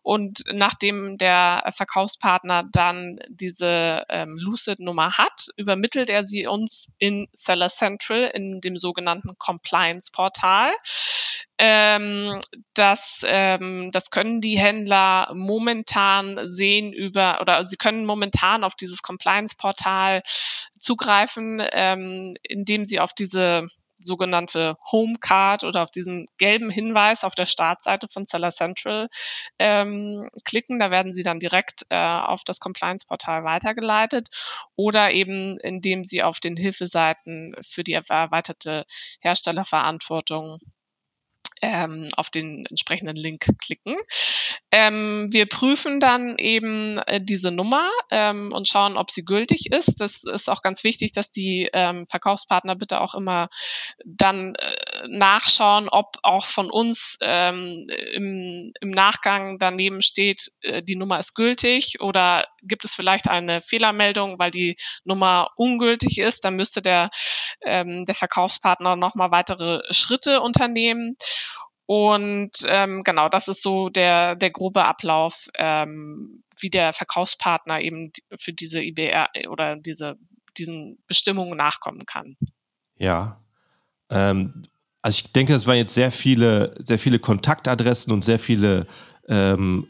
und 0.03 0.45
nachdem 0.53 1.19
der 1.19 1.65
Verkaufspartner 1.75 2.65
dann 2.73 3.19
diese 3.29 4.05
ähm, 4.09 4.37
Lucid-Nummer 4.39 5.19
hat, 5.19 5.49
übermittelt 5.57 6.11
er 6.11 6.25
sie 6.25 6.47
uns 6.47 6.95
in 6.99 7.29
Seller 7.33 7.69
Central, 7.69 8.31
in 8.35 8.61
dem 8.61 8.77
sogenannten 8.77 9.37
Compliance-Portal. 9.39 10.73
Ähm, 11.59 12.41
das, 12.75 13.23
ähm, 13.27 13.91
das 13.93 14.11
können 14.11 14.41
die 14.41 14.59
Händler 14.59 15.31
momentan 15.35 16.39
sehen 16.49 16.93
über, 16.93 17.41
oder 17.41 17.65
sie 17.65 17.77
können 17.77 18.05
momentan 18.05 18.63
auf 18.63 18.75
dieses 18.77 19.03
Compliance-Portal 19.03 20.23
zugreifen, 20.77 21.61
ähm, 21.73 22.35
indem 22.43 22.85
sie 22.85 23.01
auf 23.01 23.13
diese 23.13 23.67
sogenannte 24.01 24.77
Home 24.93 25.17
Card 25.21 25.65
oder 25.65 25.83
auf 25.83 25.91
diesen 25.91 26.27
gelben 26.39 26.71
Hinweis 26.71 27.25
auf 27.25 27.35
der 27.35 27.47
Startseite 27.47 28.09
von 28.09 28.25
Seller 28.25 28.51
Central 28.51 29.09
ähm, 29.59 30.29
klicken. 30.45 30.79
Da 30.79 30.91
werden 30.91 31.13
Sie 31.13 31.23
dann 31.23 31.41
direkt 31.41 31.85
äh, 31.91 31.97
auf 31.97 32.45
das 32.45 32.61
Compliance-Portal 32.61 33.45
weitergeleitet 33.45 34.29
oder 34.77 35.11
eben 35.11 35.59
indem 35.61 36.05
Sie 36.05 36.23
auf 36.23 36.41
den 36.41 36.57
Hilfeseiten 36.57 37.55
für 37.61 37.85
die 37.85 37.95
erweiterte 37.95 38.85
Herstellerverantwortung 39.21 40.59
ähm, 41.63 42.09
auf 42.17 42.31
den 42.31 42.67
entsprechenden 42.67 43.17
Link 43.17 43.47
klicken. 43.61 43.97
Ähm, 44.71 45.29
wir 45.31 45.47
prüfen 45.47 46.01
dann 46.01 46.37
eben 46.39 46.99
äh, 46.99 47.21
diese 47.23 47.51
Nummer 47.51 47.89
ähm, 48.11 48.53
und 48.53 48.69
schauen, 48.69 48.97
ob 48.97 49.11
sie 49.11 49.25
gültig 49.25 49.71
ist. 49.71 50.01
Das 50.01 50.25
ist 50.25 50.51
auch 50.51 50.63
ganz 50.63 50.85
wichtig, 50.85 51.13
dass 51.13 51.31
die 51.31 51.69
ähm, 51.73 52.07
Verkaufspartner 52.07 52.77
bitte 52.77 53.01
auch 53.01 53.15
immer 53.15 53.49
dann 54.05 54.55
äh, 54.55 55.09
nachschauen, 55.09 55.89
ob 55.89 56.17
auch 56.23 56.47
von 56.47 56.71
uns 56.71 57.19
ähm, 57.23 57.87
im, 58.13 58.73
im, 58.81 58.91
Nachgang 58.91 59.59
daneben 59.59 60.03
steht, 60.03 60.51
äh, 60.63 60.83
die 60.83 60.97
Nummer 60.97 61.19
ist 61.19 61.35
gültig 61.35 62.01
oder 62.01 62.47
gibt 62.63 62.85
es 62.85 62.95
vielleicht 62.95 63.29
eine 63.29 63.61
Fehlermeldung, 63.61 64.39
weil 64.39 64.51
die 64.51 64.77
Nummer 65.05 65.51
ungültig 65.57 66.19
ist. 66.19 66.45
Dann 66.45 66.57
müsste 66.57 66.83
der, 66.83 67.11
ähm, 67.65 68.05
der 68.05 68.15
Verkaufspartner 68.15 68.97
nochmal 68.97 69.31
weitere 69.31 69.81
Schritte 69.91 70.41
unternehmen. 70.41 71.17
Und 71.91 72.51
ähm, 72.67 73.03
genau, 73.03 73.31
das 73.31 73.49
ist 73.49 73.63
so 73.63 73.89
der, 73.89 74.37
der 74.37 74.51
grobe 74.51 74.85
Ablauf, 74.85 75.49
ähm, 75.55 76.43
wie 76.61 76.69
der 76.69 76.93
Verkaufspartner 76.93 77.81
eben 77.81 78.13
für 78.39 78.53
diese 78.53 78.83
IBR 78.83 79.31
oder 79.49 79.77
diese, 79.77 80.19
diesen 80.59 80.99
Bestimmungen 81.07 81.57
nachkommen 81.57 82.05
kann. 82.05 82.37
Ja. 82.99 83.43
Ähm, 84.11 84.65
also 85.01 85.23
ich 85.25 85.33
denke, 85.33 85.55
es 85.55 85.67
waren 85.67 85.79
jetzt 85.79 85.95
sehr 85.95 86.11
viele, 86.11 86.75
sehr 86.79 86.99
viele 86.99 87.19
Kontaktadressen 87.21 88.13
und 88.13 88.23
sehr 88.23 88.39
viele 88.39 88.87
ähm, 89.27 89.89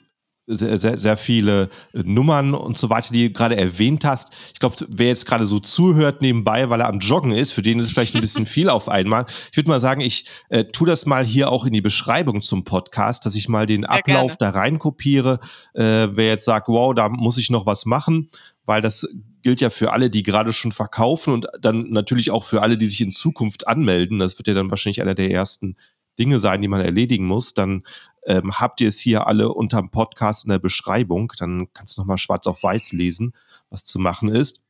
sehr, 0.48 0.78
sehr, 0.78 0.96
sehr 0.96 1.16
viele 1.16 1.68
äh, 1.92 2.02
Nummern 2.04 2.54
und 2.54 2.78
so 2.78 2.90
weiter, 2.90 3.12
die 3.12 3.28
du 3.28 3.32
gerade 3.32 3.56
erwähnt 3.56 4.04
hast. 4.04 4.32
Ich 4.52 4.58
glaube, 4.58 4.76
wer 4.88 5.08
jetzt 5.08 5.26
gerade 5.26 5.46
so 5.46 5.58
zuhört 5.58 6.22
nebenbei, 6.22 6.70
weil 6.70 6.80
er 6.80 6.88
am 6.88 6.98
Joggen 6.98 7.32
ist, 7.32 7.52
für 7.52 7.62
den 7.62 7.78
ist 7.78 7.86
es 7.86 7.92
vielleicht 7.92 8.14
ein 8.14 8.20
bisschen 8.20 8.46
viel 8.46 8.70
auf 8.70 8.88
einmal. 8.88 9.26
Ich 9.50 9.56
würde 9.56 9.68
mal 9.68 9.80
sagen, 9.80 10.00
ich 10.00 10.26
äh, 10.48 10.64
tue 10.64 10.88
das 10.88 11.06
mal 11.06 11.24
hier 11.24 11.50
auch 11.50 11.66
in 11.66 11.72
die 11.72 11.80
Beschreibung 11.80 12.42
zum 12.42 12.64
Podcast, 12.64 13.26
dass 13.26 13.34
ich 13.34 13.48
mal 13.48 13.66
den 13.66 13.84
Ablauf 13.84 14.36
da 14.36 14.50
rein 14.50 14.78
kopiere. 14.78 15.38
Äh, 15.74 16.08
wer 16.12 16.28
jetzt 16.28 16.46
sagt, 16.46 16.68
wow, 16.68 16.94
da 16.94 17.08
muss 17.08 17.38
ich 17.38 17.50
noch 17.50 17.66
was 17.66 17.84
machen, 17.84 18.30
weil 18.64 18.80
das 18.80 19.06
gilt 19.42 19.60
ja 19.60 19.70
für 19.70 19.92
alle, 19.92 20.10
die 20.10 20.22
gerade 20.22 20.52
schon 20.52 20.72
verkaufen 20.72 21.32
und 21.32 21.46
dann 21.60 21.90
natürlich 21.90 22.30
auch 22.30 22.44
für 22.44 22.62
alle, 22.62 22.76
die 22.76 22.86
sich 22.86 23.00
in 23.00 23.12
Zukunft 23.12 23.68
anmelden. 23.68 24.18
Das 24.18 24.38
wird 24.38 24.48
ja 24.48 24.54
dann 24.54 24.70
wahrscheinlich 24.70 25.00
einer 25.00 25.14
der 25.14 25.30
ersten 25.30 25.76
Dinge 26.18 26.38
sein, 26.38 26.60
die 26.60 26.68
man 26.68 26.80
erledigen 26.80 27.26
muss, 27.26 27.54
dann 27.54 27.84
ähm, 28.28 28.52
habt 28.60 28.80
ihr 28.80 28.88
es 28.88 29.00
hier 29.00 29.26
alle 29.26 29.52
unterm 29.52 29.90
Podcast 29.90 30.44
in 30.44 30.50
der 30.50 30.58
Beschreibung. 30.58 31.32
Dann 31.38 31.72
kannst 31.72 31.96
du 31.96 32.02
nochmal 32.02 32.18
schwarz 32.18 32.46
auf 32.46 32.62
weiß 32.62 32.92
lesen, 32.92 33.34
was 33.70 33.84
zu 33.84 33.98
machen 33.98 34.28
ist. 34.28 34.62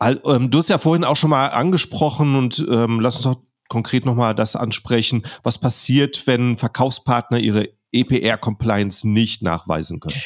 Ähm, 0.00 0.50
du 0.50 0.58
hast 0.58 0.68
ja 0.68 0.78
vorhin 0.78 1.04
auch 1.04 1.16
schon 1.16 1.30
mal 1.30 1.46
angesprochen 1.46 2.34
und 2.34 2.64
ähm, 2.68 3.00
lass 3.00 3.16
uns 3.16 3.24
doch 3.24 3.40
konkret 3.68 4.04
nochmal 4.04 4.34
das 4.34 4.56
ansprechen. 4.56 5.22
Was 5.42 5.58
passiert, 5.58 6.26
wenn 6.26 6.58
Verkaufspartner 6.58 7.38
ihre 7.38 7.68
EPR-Compliance 7.92 9.08
nicht 9.08 9.42
nachweisen 9.42 10.00
können? 10.00 10.20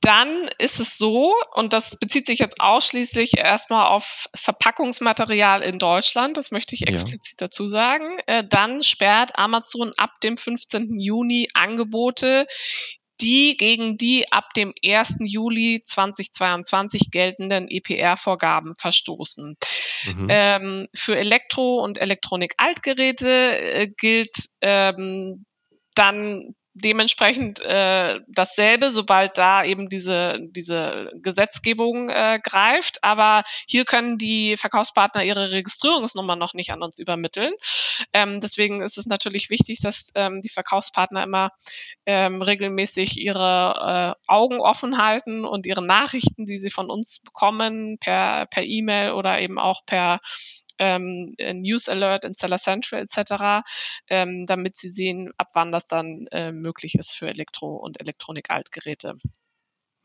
Dann 0.00 0.48
ist 0.58 0.80
es 0.80 0.96
so, 0.96 1.34
und 1.52 1.74
das 1.74 1.98
bezieht 1.98 2.26
sich 2.26 2.38
jetzt 2.38 2.58
ausschließlich 2.58 3.36
erstmal 3.36 3.88
auf 3.88 4.28
Verpackungsmaterial 4.34 5.60
in 5.60 5.78
Deutschland, 5.78 6.38
das 6.38 6.50
möchte 6.50 6.74
ich 6.74 6.86
explizit 6.86 7.38
ja. 7.38 7.46
dazu 7.46 7.68
sagen, 7.68 8.16
äh, 8.24 8.42
dann 8.48 8.82
sperrt 8.82 9.38
Amazon 9.38 9.92
ab 9.98 10.20
dem 10.22 10.38
15. 10.38 10.98
Juni 10.98 11.48
Angebote, 11.52 12.46
die 13.20 13.58
gegen 13.58 13.98
die 13.98 14.24
ab 14.32 14.54
dem 14.56 14.72
1. 14.82 15.16
Juli 15.20 15.82
2022 15.84 17.10
geltenden 17.10 17.68
EPR-Vorgaben 17.68 18.76
verstoßen. 18.76 19.54
Mhm. 20.06 20.26
Ähm, 20.30 20.88
für 20.94 21.18
Elektro- 21.18 21.82
und 21.84 22.00
Elektronik-Altgeräte 22.00 23.58
äh, 23.58 23.88
gilt 23.88 24.34
ähm, 24.62 25.44
dann 25.94 26.54
dementsprechend 26.74 27.60
äh, 27.60 28.20
dasselbe, 28.26 28.90
sobald 28.90 29.38
da 29.38 29.64
eben 29.64 29.88
diese, 29.88 30.38
diese 30.40 31.10
Gesetzgebung 31.14 32.08
äh, 32.08 32.40
greift. 32.42 33.02
Aber 33.02 33.42
hier 33.66 33.84
können 33.84 34.18
die 34.18 34.56
Verkaufspartner 34.56 35.22
ihre 35.22 35.52
Registrierungsnummer 35.52 36.36
noch 36.36 36.52
nicht 36.54 36.70
an 36.70 36.82
uns 36.82 36.98
übermitteln. 36.98 37.52
Ähm, 38.12 38.40
deswegen 38.40 38.82
ist 38.82 38.98
es 38.98 39.06
natürlich 39.06 39.50
wichtig, 39.50 39.78
dass 39.82 40.10
ähm, 40.16 40.40
die 40.40 40.48
Verkaufspartner 40.48 41.22
immer 41.22 41.50
ähm, 42.06 42.42
regelmäßig 42.42 43.18
ihre 43.20 44.16
äh, 44.18 44.30
Augen 44.30 44.60
offen 44.60 44.98
halten 44.98 45.44
und 45.44 45.66
ihre 45.66 45.84
Nachrichten, 45.84 46.44
die 46.44 46.58
sie 46.58 46.70
von 46.70 46.90
uns 46.90 47.20
bekommen, 47.20 47.98
per 47.98 48.46
per 48.46 48.64
E-Mail 48.64 49.12
oder 49.12 49.40
eben 49.40 49.58
auch 49.58 49.82
per 49.86 50.20
ähm, 50.78 51.34
äh, 51.38 51.54
News 51.54 51.88
Alert 51.88 52.24
in 52.24 52.34
Seller 52.34 52.58
Central 52.58 53.02
etc., 53.02 53.62
ähm, 54.08 54.46
damit 54.46 54.76
sie 54.76 54.88
sehen, 54.88 55.32
ab 55.36 55.48
wann 55.54 55.72
das 55.72 55.86
dann 55.86 56.26
äh, 56.30 56.52
möglich 56.52 56.94
ist 56.96 57.14
für 57.16 57.28
Elektro- 57.28 57.76
und 57.76 58.00
Elektronik-Altgeräte. 58.00 59.14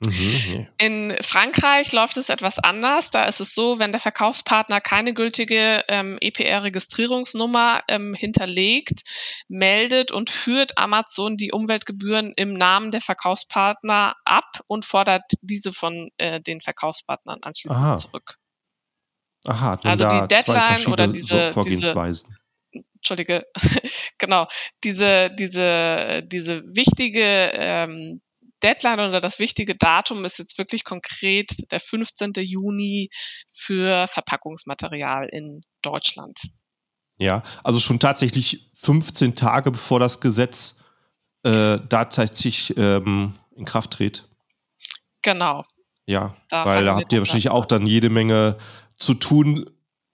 Mhm, 0.02 0.68
In 0.78 1.18
Frankreich 1.22 1.92
läuft 1.92 2.16
es 2.16 2.30
etwas 2.30 2.58
anders. 2.58 3.12
Da 3.12 3.26
ist 3.26 3.42
es 3.42 3.54
so, 3.54 3.80
wenn 3.80 3.92
der 3.92 4.00
Verkaufspartner 4.00 4.80
keine 4.80 5.14
gültige 5.14 5.84
ähm, 5.90 6.18
EPR-Registrierungsnummer 6.22 7.84
ähm, 7.90 8.14
hinterlegt, 8.14 9.02
meldet 9.50 10.14
und 10.14 10.30
führt 10.30 10.78
Amazon 10.78 11.36
die 11.36 11.52
Umweltgebühren 11.52 12.32
im 12.38 12.54
Namen 12.54 12.92
der 12.92 13.02
Verkaufspartner 13.02 14.16
ab 14.24 14.62
und 14.68 14.86
fordert 14.86 15.24
diese 15.42 15.74
von 15.74 16.10
äh, 16.18 16.40
den 16.40 16.62
Verkaufspartnern 16.62 17.40
anschließend 17.42 17.86
Aha. 17.86 17.98
zurück. 17.98 18.39
Aha, 19.48 19.78
also 19.84 20.08
die 20.08 20.28
Deadline 20.28 20.88
oder 20.88 21.08
diese, 21.08 21.52
Vorgehensweisen. 21.52 22.36
Diese, 22.74 22.86
Entschuldige, 22.96 23.46
genau, 24.18 24.48
diese, 24.84 25.32
diese, 25.38 26.24
diese 26.24 26.64
wichtige 26.76 27.52
ähm, 27.54 28.22
Deadline 28.62 29.00
oder 29.00 29.22
das 29.22 29.40
wichtige 29.40 29.76
Datum 29.76 30.26
ist 30.26 30.38
jetzt 30.38 30.58
wirklich 30.58 30.84
konkret 30.84 31.50
der 31.72 31.80
15. 31.80 32.34
Juni 32.40 33.10
für 33.48 34.08
Verpackungsmaterial 34.08 35.30
in 35.32 35.62
Deutschland. 35.82 36.42
Ja, 37.18 37.44
also 37.64 37.80
schon 37.80 38.00
tatsächlich 38.00 38.70
15 38.76 39.36
Tage 39.36 39.72
bevor 39.72 40.00
das 40.00 40.20
Gesetz 40.20 40.82
äh, 41.44 41.78
tatsächlich 41.90 42.76
ähm, 42.78 43.34
in 43.56 43.66
Kraft 43.66 43.92
tritt. 43.92 44.28
Genau. 45.22 45.66
Ja, 46.06 46.36
da 46.50 46.66
weil 46.66 46.86
da 46.86 46.96
habt 46.96 47.14
ihr 47.14 47.20
wahrscheinlich 47.20 47.50
auch 47.50 47.66
dann 47.66 47.86
jede 47.86 48.10
Menge 48.10 48.58
zu 49.00 49.14
tun, 49.16 49.66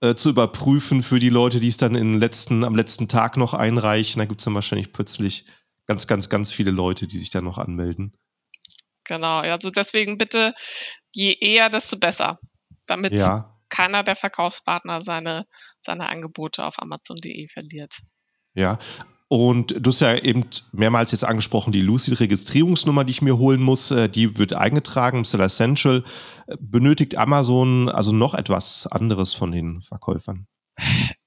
äh, 0.01 0.15
zu 0.15 0.29
überprüfen 0.29 1.03
für 1.03 1.19
die 1.19 1.29
Leute, 1.29 1.59
die 1.59 1.67
es 1.67 1.77
dann 1.77 1.95
in 1.95 2.19
letzten, 2.19 2.63
am 2.63 2.75
letzten 2.75 3.07
Tag 3.07 3.37
noch 3.37 3.53
einreichen. 3.53 4.19
Da 4.19 4.25
gibt 4.25 4.41
es 4.41 4.45
dann 4.45 4.55
wahrscheinlich 4.55 4.93
plötzlich 4.93 5.45
ganz, 5.87 6.07
ganz, 6.07 6.29
ganz 6.29 6.51
viele 6.51 6.71
Leute, 6.71 7.07
die 7.07 7.17
sich 7.17 7.31
dann 7.31 7.43
noch 7.43 7.57
anmelden. 7.57 8.13
Genau, 9.03 9.39
also 9.39 9.69
deswegen 9.69 10.17
bitte, 10.17 10.53
je 11.13 11.33
eher, 11.33 11.69
desto 11.69 11.97
besser, 11.97 12.39
damit 12.87 13.13
ja. 13.13 13.55
keiner 13.69 14.03
der 14.03 14.15
Verkaufspartner 14.15 15.01
seine, 15.01 15.45
seine 15.79 16.09
Angebote 16.09 16.65
auf 16.65 16.81
Amazon.de 16.81 17.47
verliert. 17.47 17.99
Ja, 18.55 18.79
und 19.27 19.75
du 19.79 19.89
hast 19.89 20.01
ja 20.01 20.15
eben 20.15 20.45
mehrmals 20.71 21.11
jetzt 21.11 21.25
angesprochen, 21.25 21.71
die 21.71 21.81
Lucid-Registrierungsnummer, 21.81 23.03
die 23.03 23.11
ich 23.11 23.21
mir 23.21 23.37
holen 23.37 23.61
muss, 23.61 23.89
äh, 23.91 24.07
die 24.07 24.37
wird 24.37 24.53
eingetragen 24.53 25.19
im 25.19 25.25
Seller 25.25 25.45
Essential. 25.45 26.03
Benötigt 26.59 27.17
Amazon 27.17 27.89
also 27.89 28.11
noch 28.11 28.35
etwas 28.35 28.85
anderes 28.87 29.33
von 29.33 29.51
den 29.51 29.81
Verkäufern? 29.81 30.47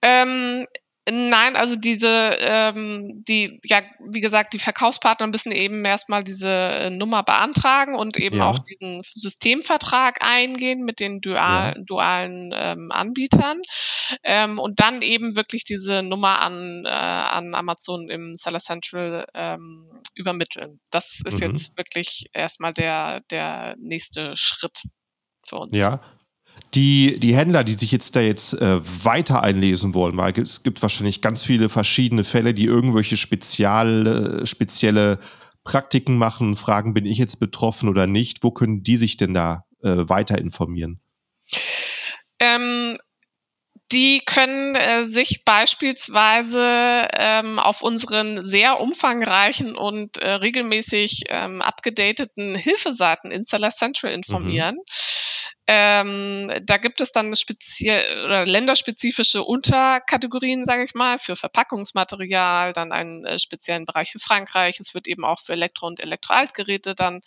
Ähm, 0.02 0.66
Nein, 1.10 1.56
also 1.56 1.76
diese, 1.76 2.08
ähm, 2.08 3.24
die, 3.26 3.60
ja, 3.64 3.82
wie 4.10 4.20
gesagt, 4.20 4.52
die 4.52 4.58
Verkaufspartner 4.58 5.26
müssen 5.26 5.52
eben 5.52 5.84
erstmal 5.84 6.22
diese 6.22 6.50
äh, 6.50 6.90
Nummer 6.90 7.22
beantragen 7.22 7.94
und 7.94 8.16
eben 8.16 8.38
ja. 8.38 8.46
auch 8.46 8.58
diesen 8.58 9.02
Systemvertrag 9.14 10.18
eingehen 10.20 10.84
mit 10.84 11.00
den 11.00 11.20
dual, 11.20 11.74
ja. 11.76 11.82
dualen 11.84 12.52
ähm, 12.54 12.90
Anbietern 12.92 13.60
ähm, 14.22 14.58
und 14.58 14.80
dann 14.80 15.02
eben 15.02 15.36
wirklich 15.36 15.64
diese 15.64 16.02
Nummer 16.02 16.40
an, 16.42 16.84
äh, 16.84 16.88
an 16.88 17.54
Amazon 17.54 18.10
im 18.10 18.34
Seller 18.34 18.60
Central 18.60 19.26
ähm, 19.34 19.86
übermitteln. 20.14 20.80
Das 20.90 21.20
ist 21.24 21.40
mhm. 21.40 21.48
jetzt 21.48 21.78
wirklich 21.78 22.26
erstmal 22.32 22.72
der, 22.72 23.20
der 23.30 23.76
nächste 23.78 24.36
Schritt 24.36 24.82
für 25.46 25.56
uns. 25.56 25.76
Ja, 25.76 26.00
die, 26.74 27.18
die 27.18 27.36
Händler, 27.36 27.64
die 27.64 27.72
sich 27.72 27.92
jetzt 27.92 28.16
da 28.16 28.20
jetzt 28.20 28.54
äh, 28.54 28.80
weiter 29.04 29.42
einlesen 29.42 29.94
wollen, 29.94 30.16
weil 30.16 30.38
es 30.38 30.62
gibt 30.62 30.82
wahrscheinlich 30.82 31.20
ganz 31.22 31.42
viele 31.42 31.68
verschiedene 31.68 32.24
Fälle, 32.24 32.54
die 32.54 32.64
irgendwelche 32.64 33.16
spezial, 33.16 34.42
spezielle 34.44 35.18
Praktiken 35.64 36.16
machen, 36.16 36.56
fragen, 36.56 36.94
bin 36.94 37.04
ich 37.04 37.18
jetzt 37.18 37.40
betroffen 37.40 37.88
oder 37.88 38.06
nicht? 38.06 38.42
Wo 38.42 38.50
können 38.50 38.82
die 38.82 38.96
sich 38.96 39.16
denn 39.16 39.34
da 39.34 39.64
äh, 39.82 40.08
weiter 40.08 40.38
informieren? 40.38 41.00
Ähm, 42.38 42.96
die 43.90 44.20
können 44.24 44.74
äh, 44.74 45.04
sich 45.04 45.44
beispielsweise 45.44 47.08
ähm, 47.12 47.58
auf 47.58 47.82
unseren 47.82 48.46
sehr 48.46 48.80
umfangreichen 48.80 49.76
und 49.76 50.18
äh, 50.18 50.28
regelmäßig 50.28 51.24
ähm, 51.28 51.62
abgedateten 51.62 52.54
Hilfeseiten 52.54 53.30
in 53.30 53.44
Seller 53.44 53.70
Central 53.70 54.12
mhm. 54.12 54.16
informieren. 54.16 54.74
Mhm. 54.76 54.82
Ähm, 55.70 56.50
da 56.62 56.78
gibt 56.78 57.02
es 57.02 57.12
dann 57.12 57.36
speziell 57.36 58.46
länderspezifische 58.46 59.42
Unterkategorien, 59.42 60.64
sage 60.64 60.84
ich 60.84 60.94
mal, 60.94 61.18
für 61.18 61.36
Verpackungsmaterial, 61.36 62.72
dann 62.72 62.90
einen 62.90 63.26
äh, 63.26 63.38
speziellen 63.38 63.84
Bereich 63.84 64.10
für 64.10 64.18
Frankreich. 64.18 64.80
Es 64.80 64.94
wird 64.94 65.06
eben 65.06 65.26
auch 65.26 65.38
für 65.38 65.52
Elektro- 65.52 65.86
und 65.86 66.02
Elektroaltgeräte 66.02 66.94
dann 66.94 67.20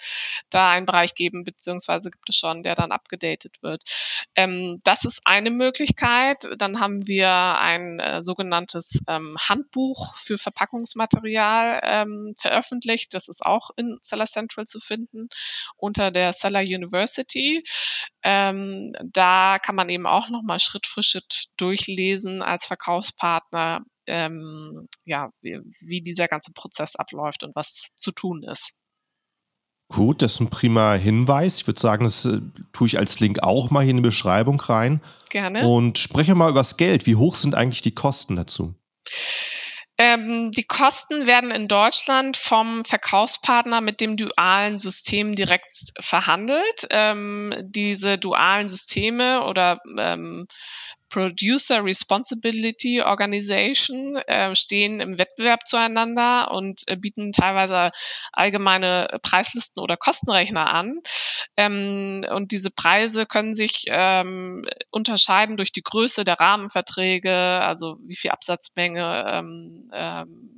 da 0.49 0.71
einen 0.71 0.87
Bereich 0.87 1.13
geben, 1.13 1.43
beziehungsweise 1.43 2.09
gibt 2.09 2.29
es 2.29 2.35
schon, 2.35 2.63
der 2.63 2.73
dann 2.73 2.91
abgedatet 2.91 3.61
wird. 3.61 3.83
Ähm, 4.35 4.81
das 4.83 5.05
ist 5.05 5.21
eine 5.25 5.51
Möglichkeit. 5.51 6.49
Dann 6.57 6.79
haben 6.79 7.05
wir 7.05 7.29
ein 7.29 7.99
äh, 7.99 8.23
sogenanntes 8.23 9.03
ähm, 9.07 9.37
Handbuch 9.39 10.15
für 10.17 10.39
Verpackungsmaterial 10.39 11.79
ähm, 11.83 12.33
veröffentlicht. 12.35 13.13
Das 13.13 13.29
ist 13.29 13.45
auch 13.45 13.69
in 13.77 13.99
Seller 14.01 14.25
Central 14.25 14.65
zu 14.65 14.79
finden 14.79 15.29
unter 15.77 16.09
der 16.09 16.33
Seller 16.33 16.61
University. 16.61 17.63
Ähm, 18.33 18.93
da 19.03 19.57
kann 19.61 19.75
man 19.75 19.89
eben 19.89 20.07
auch 20.07 20.29
nochmal 20.29 20.59
Schritt 20.59 20.87
für 20.87 21.03
Schritt 21.03 21.47
durchlesen 21.57 22.41
als 22.41 22.65
Verkaufspartner, 22.65 23.81
ähm, 24.07 24.87
ja, 25.03 25.31
wie, 25.41 25.59
wie 25.81 25.99
dieser 26.01 26.29
ganze 26.29 26.53
Prozess 26.53 26.95
abläuft 26.95 27.43
und 27.43 27.53
was 27.57 27.89
zu 27.97 28.11
tun 28.11 28.43
ist. 28.43 28.77
Gut, 29.89 30.21
das 30.21 30.35
ist 30.35 30.39
ein 30.39 30.49
prima 30.49 30.93
Hinweis. 30.93 31.57
Ich 31.57 31.67
würde 31.67 31.81
sagen, 31.81 32.05
das 32.05 32.23
äh, 32.23 32.39
tue 32.71 32.87
ich 32.87 32.97
als 32.97 33.19
Link 33.19 33.43
auch 33.43 33.69
mal 33.69 33.81
hier 33.81 33.91
in 33.91 33.97
die 33.97 34.03
Beschreibung 34.03 34.61
rein. 34.61 35.01
Gerne. 35.29 35.67
Und 35.67 35.97
spreche 35.97 36.33
mal 36.33 36.49
über 36.49 36.61
das 36.61 36.77
Geld. 36.77 37.05
Wie 37.05 37.17
hoch 37.17 37.35
sind 37.35 37.53
eigentlich 37.53 37.81
die 37.81 37.93
Kosten 37.93 38.37
dazu? 38.37 38.73
Ähm, 40.03 40.49
die 40.49 40.63
Kosten 40.63 41.27
werden 41.27 41.51
in 41.51 41.67
Deutschland 41.67 42.35
vom 42.35 42.83
Verkaufspartner 42.83 43.81
mit 43.81 44.01
dem 44.01 44.17
dualen 44.17 44.79
System 44.79 45.35
direkt 45.35 45.91
verhandelt. 45.99 46.87
Ähm, 46.89 47.53
diese 47.61 48.17
dualen 48.17 48.67
Systeme 48.67 49.45
oder 49.45 49.79
ähm, 49.99 50.47
Producer 51.11 51.83
Responsibility 51.83 53.01
Organization 53.01 54.15
äh, 54.15 54.55
stehen 54.55 55.01
im 55.01 55.19
Wettbewerb 55.19 55.67
zueinander 55.67 56.51
und 56.51 56.83
äh, 56.87 56.95
bieten 56.95 57.31
teilweise 57.31 57.91
allgemeine 58.31 59.19
Preislisten 59.21 59.83
oder 59.83 59.97
Kostenrechner 59.97 60.73
an. 60.73 61.01
Ähm, 61.57 62.21
und 62.31 62.51
diese 62.51 62.71
Preise 62.71 63.25
können 63.25 63.53
sich 63.53 63.85
ähm, 63.87 64.65
unterscheiden 64.89 65.57
durch 65.57 65.71
die 65.71 65.83
Größe 65.83 66.23
der 66.23 66.39
Rahmenverträge, 66.39 67.35
also 67.35 67.97
wie 68.05 68.15
viel 68.15 68.31
Absatzmenge 68.31 69.39
ähm, 69.41 69.87
ähm 69.93 70.57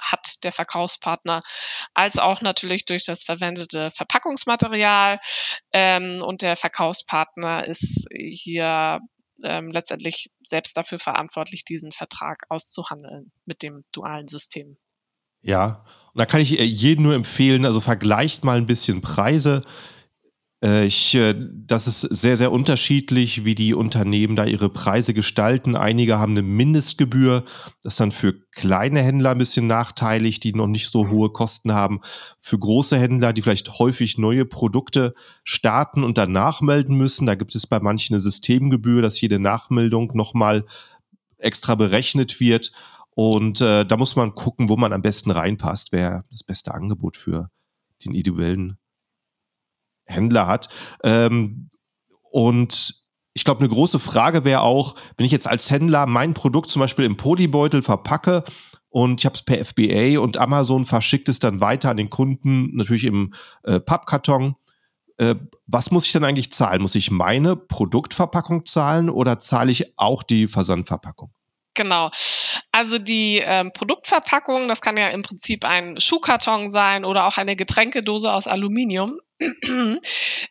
hat 0.00 0.44
der 0.44 0.52
Verkaufspartner, 0.52 1.42
als 1.92 2.18
auch 2.18 2.40
natürlich 2.40 2.84
durch 2.84 3.04
das 3.04 3.24
verwendete 3.24 3.90
Verpackungsmaterial. 3.90 5.18
Ähm, 5.72 6.22
und 6.22 6.42
der 6.42 6.54
Verkaufspartner 6.54 7.66
ist 7.66 8.06
hier 8.14 9.00
ähm, 9.42 9.70
letztendlich 9.70 10.30
selbst 10.46 10.76
dafür 10.76 10.98
verantwortlich, 10.98 11.64
diesen 11.64 11.92
Vertrag 11.92 12.44
auszuhandeln 12.48 13.32
mit 13.46 13.62
dem 13.62 13.84
dualen 13.92 14.28
System. 14.28 14.76
Ja, 15.40 15.84
und 16.12 16.18
da 16.18 16.26
kann 16.26 16.40
ich 16.40 16.58
äh, 16.58 16.64
jedem 16.64 17.04
nur 17.04 17.14
empfehlen, 17.14 17.64
also 17.64 17.80
vergleicht 17.80 18.44
mal 18.44 18.56
ein 18.56 18.66
bisschen 18.66 19.00
Preise. 19.00 19.62
Äh, 20.62 20.86
ich, 20.86 21.14
äh, 21.14 21.34
das 21.38 21.86
ist 21.86 22.00
sehr, 22.00 22.36
sehr 22.36 22.50
unterschiedlich, 22.50 23.44
wie 23.44 23.54
die 23.54 23.74
Unternehmen 23.74 24.34
da 24.34 24.44
ihre 24.44 24.70
Preise 24.70 25.14
gestalten. 25.14 25.76
Einige 25.76 26.18
haben 26.18 26.32
eine 26.32 26.42
Mindestgebühr. 26.42 27.44
Das 27.82 27.94
ist 27.94 28.00
dann 28.00 28.10
für 28.10 28.34
kleine 28.50 29.00
Händler 29.00 29.30
ein 29.30 29.38
bisschen 29.38 29.66
nachteilig, 29.66 30.40
die 30.40 30.52
noch 30.52 30.66
nicht 30.66 30.90
so 30.90 31.08
hohe 31.08 31.30
Kosten 31.30 31.72
haben. 31.72 32.00
Für 32.40 32.58
große 32.58 32.98
Händler, 32.98 33.32
die 33.32 33.42
vielleicht 33.42 33.78
häufig 33.78 34.18
neue 34.18 34.44
Produkte 34.44 35.14
starten 35.44 36.02
und 36.02 36.18
dann 36.18 36.32
nachmelden 36.32 36.96
müssen, 36.96 37.26
da 37.26 37.34
gibt 37.34 37.54
es 37.54 37.66
bei 37.66 37.78
manchen 37.78 38.14
eine 38.14 38.20
Systemgebühr, 38.20 39.02
dass 39.02 39.20
jede 39.20 39.38
Nachmeldung 39.38 40.10
nochmal 40.14 40.64
extra 41.38 41.76
berechnet 41.76 42.40
wird. 42.40 42.72
Und 43.10 43.60
äh, 43.60 43.84
da 43.84 43.96
muss 43.96 44.16
man 44.16 44.34
gucken, 44.34 44.68
wo 44.68 44.76
man 44.76 44.92
am 44.92 45.02
besten 45.02 45.30
reinpasst, 45.30 45.92
wer 45.92 46.24
das 46.30 46.42
beste 46.42 46.74
Angebot 46.74 47.16
für 47.16 47.50
den 48.04 48.14
individuellen 48.14 48.78
Händler 50.08 50.46
hat. 50.46 50.68
Ähm, 51.04 51.68
und 52.30 53.02
ich 53.34 53.44
glaube, 53.44 53.60
eine 53.60 53.68
große 53.68 53.98
Frage 53.98 54.44
wäre 54.44 54.62
auch, 54.62 54.94
wenn 55.16 55.26
ich 55.26 55.32
jetzt 55.32 55.46
als 55.46 55.70
Händler 55.70 56.06
mein 56.06 56.34
Produkt 56.34 56.70
zum 56.70 56.80
Beispiel 56.80 57.04
im 57.04 57.16
Polybeutel 57.16 57.82
verpacke 57.82 58.42
und 58.90 59.20
ich 59.20 59.26
habe 59.26 59.34
es 59.34 59.42
per 59.42 59.64
FBA 59.64 60.20
und 60.20 60.38
Amazon 60.38 60.84
verschickt 60.84 61.28
es 61.28 61.38
dann 61.38 61.60
weiter 61.60 61.90
an 61.90 61.98
den 61.98 62.10
Kunden, 62.10 62.74
natürlich 62.74 63.04
im 63.04 63.32
äh, 63.62 63.80
Pappkarton. 63.80 64.56
Äh, 65.18 65.34
was 65.66 65.90
muss 65.90 66.06
ich 66.06 66.12
dann 66.12 66.24
eigentlich 66.24 66.52
zahlen? 66.52 66.82
Muss 66.82 66.94
ich 66.94 67.10
meine 67.10 67.54
Produktverpackung 67.54 68.64
zahlen 68.66 69.10
oder 69.10 69.38
zahle 69.38 69.70
ich 69.70 69.98
auch 69.98 70.22
die 70.22 70.46
Versandverpackung? 70.46 71.30
Genau. 71.74 72.10
Also 72.72 72.98
die 72.98 73.40
ähm, 73.44 73.72
Produktverpackung, 73.72 74.66
das 74.66 74.80
kann 74.80 74.96
ja 74.96 75.08
im 75.08 75.22
Prinzip 75.22 75.64
ein 75.64 76.00
Schuhkarton 76.00 76.70
sein 76.70 77.04
oder 77.04 77.26
auch 77.26 77.36
eine 77.36 77.54
Getränkedose 77.54 78.32
aus 78.32 78.48
Aluminium. 78.48 79.20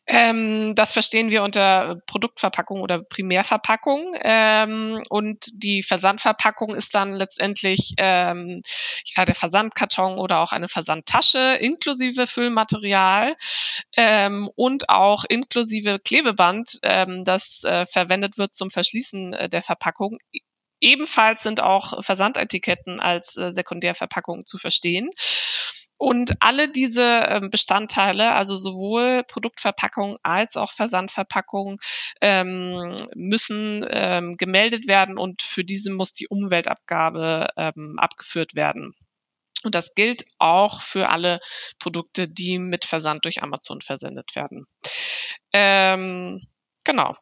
ähm, 0.08 0.74
das 0.76 0.94
verstehen 0.94 1.32
wir 1.32 1.44
unter 1.44 1.98
Produktverpackung 2.08 2.82
oder 2.82 3.04
Primärverpackung. 3.04 4.16
Ähm, 4.22 5.04
und 5.10 5.46
die 5.54 5.84
Versandverpackung 5.84 6.76
ist 6.76 6.96
dann 6.96 7.12
letztendlich 7.12 7.94
ähm, 7.98 8.60
ja, 9.16 9.26
der 9.26 9.36
Versandkarton 9.36 10.18
oder 10.18 10.40
auch 10.40 10.52
eine 10.52 10.68
Versandtasche 10.68 11.58
inklusive 11.60 12.28
Füllmaterial 12.28 13.36
ähm, 13.96 14.50
und 14.56 14.90
auch 14.90 15.24
inklusive 15.28 16.00
Klebeband, 16.00 16.80
ähm, 16.84 17.24
das 17.26 17.64
äh, 17.64 17.86
verwendet 17.86 18.38
wird 18.38 18.56
zum 18.56 18.72
Verschließen 18.72 19.34
äh, 19.34 19.50
der 19.50 19.62
Verpackung 19.62 20.18
Ebenfalls 20.80 21.42
sind 21.42 21.60
auch 21.60 22.04
Versandetiketten 22.04 23.00
als 23.00 23.36
äh, 23.38 23.50
Sekundärverpackung 23.50 24.46
zu 24.46 24.58
verstehen. 24.60 25.10
Und 25.98 26.34
alle 26.42 26.70
diese 26.72 27.04
ähm, 27.04 27.50
Bestandteile, 27.50 28.34
also 28.34 28.56
sowohl 28.56 29.24
Produktverpackung 29.28 30.18
als 30.22 30.56
auch 30.56 30.72
Versandverpackung, 30.72 31.80
ähm, 32.22 32.96
müssen 33.16 33.86
ähm, 33.90 34.38
gemeldet 34.38 34.88
werden 34.88 35.18
und 35.18 35.42
für 35.42 35.64
diese 35.64 35.92
muss 35.92 36.14
die 36.14 36.28
Umweltabgabe 36.28 37.48
ähm, 37.58 37.96
abgeführt 37.98 38.56
werden. 38.56 38.94
Und 39.64 39.74
das 39.74 39.96
gilt 39.96 40.24
auch 40.38 40.82
für 40.82 41.10
alle 41.10 41.40
Produkte, 41.80 42.28
die 42.28 42.60
mit 42.60 42.86
Versand 42.86 43.26
durch 43.26 43.42
Amazon 43.42 43.82
versendet 43.82 44.36
werden. 44.36 44.66
Ähm, 45.52 46.42
genau. 46.86 47.16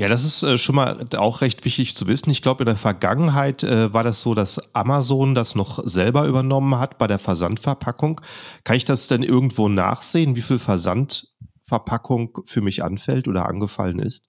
Ja, 0.00 0.08
das 0.08 0.24
ist 0.24 0.42
äh, 0.42 0.56
schon 0.56 0.76
mal 0.76 1.04
auch 1.18 1.42
recht 1.42 1.62
wichtig 1.66 1.94
zu 1.94 2.06
wissen. 2.06 2.30
Ich 2.30 2.40
glaube, 2.40 2.62
in 2.62 2.66
der 2.68 2.76
Vergangenheit 2.76 3.62
äh, 3.62 3.92
war 3.92 4.02
das 4.02 4.22
so, 4.22 4.34
dass 4.34 4.74
Amazon 4.74 5.34
das 5.34 5.54
noch 5.54 5.86
selber 5.86 6.26
übernommen 6.26 6.78
hat 6.78 6.96
bei 6.96 7.06
der 7.06 7.18
Versandverpackung. 7.18 8.18
Kann 8.64 8.76
ich 8.76 8.86
das 8.86 9.08
denn 9.08 9.22
irgendwo 9.22 9.68
nachsehen, 9.68 10.36
wie 10.36 10.40
viel 10.40 10.58
Versandverpackung 10.58 12.38
für 12.46 12.62
mich 12.62 12.82
anfällt 12.82 13.28
oder 13.28 13.44
angefallen 13.44 13.98
ist? 13.98 14.24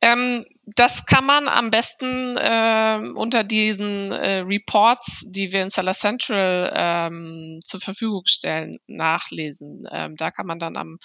Ähm, 0.00 0.44
das 0.64 1.06
kann 1.06 1.24
man 1.24 1.48
am 1.48 1.70
besten 1.70 2.36
äh, 2.36 3.00
unter 3.14 3.42
diesen 3.42 4.12
äh, 4.12 4.38
Reports, 4.40 5.24
die 5.30 5.52
wir 5.52 5.62
in 5.62 5.70
Seller 5.70 5.92
Central 5.92 6.72
ähm, 6.74 7.58
zur 7.64 7.80
Verfügung 7.80 8.22
stellen, 8.26 8.78
nachlesen. 8.86 9.82
Ähm, 9.90 10.14
da 10.16 10.30
kann 10.30 10.46
man 10.46 10.58
dann 10.58 10.76
am 10.76 10.98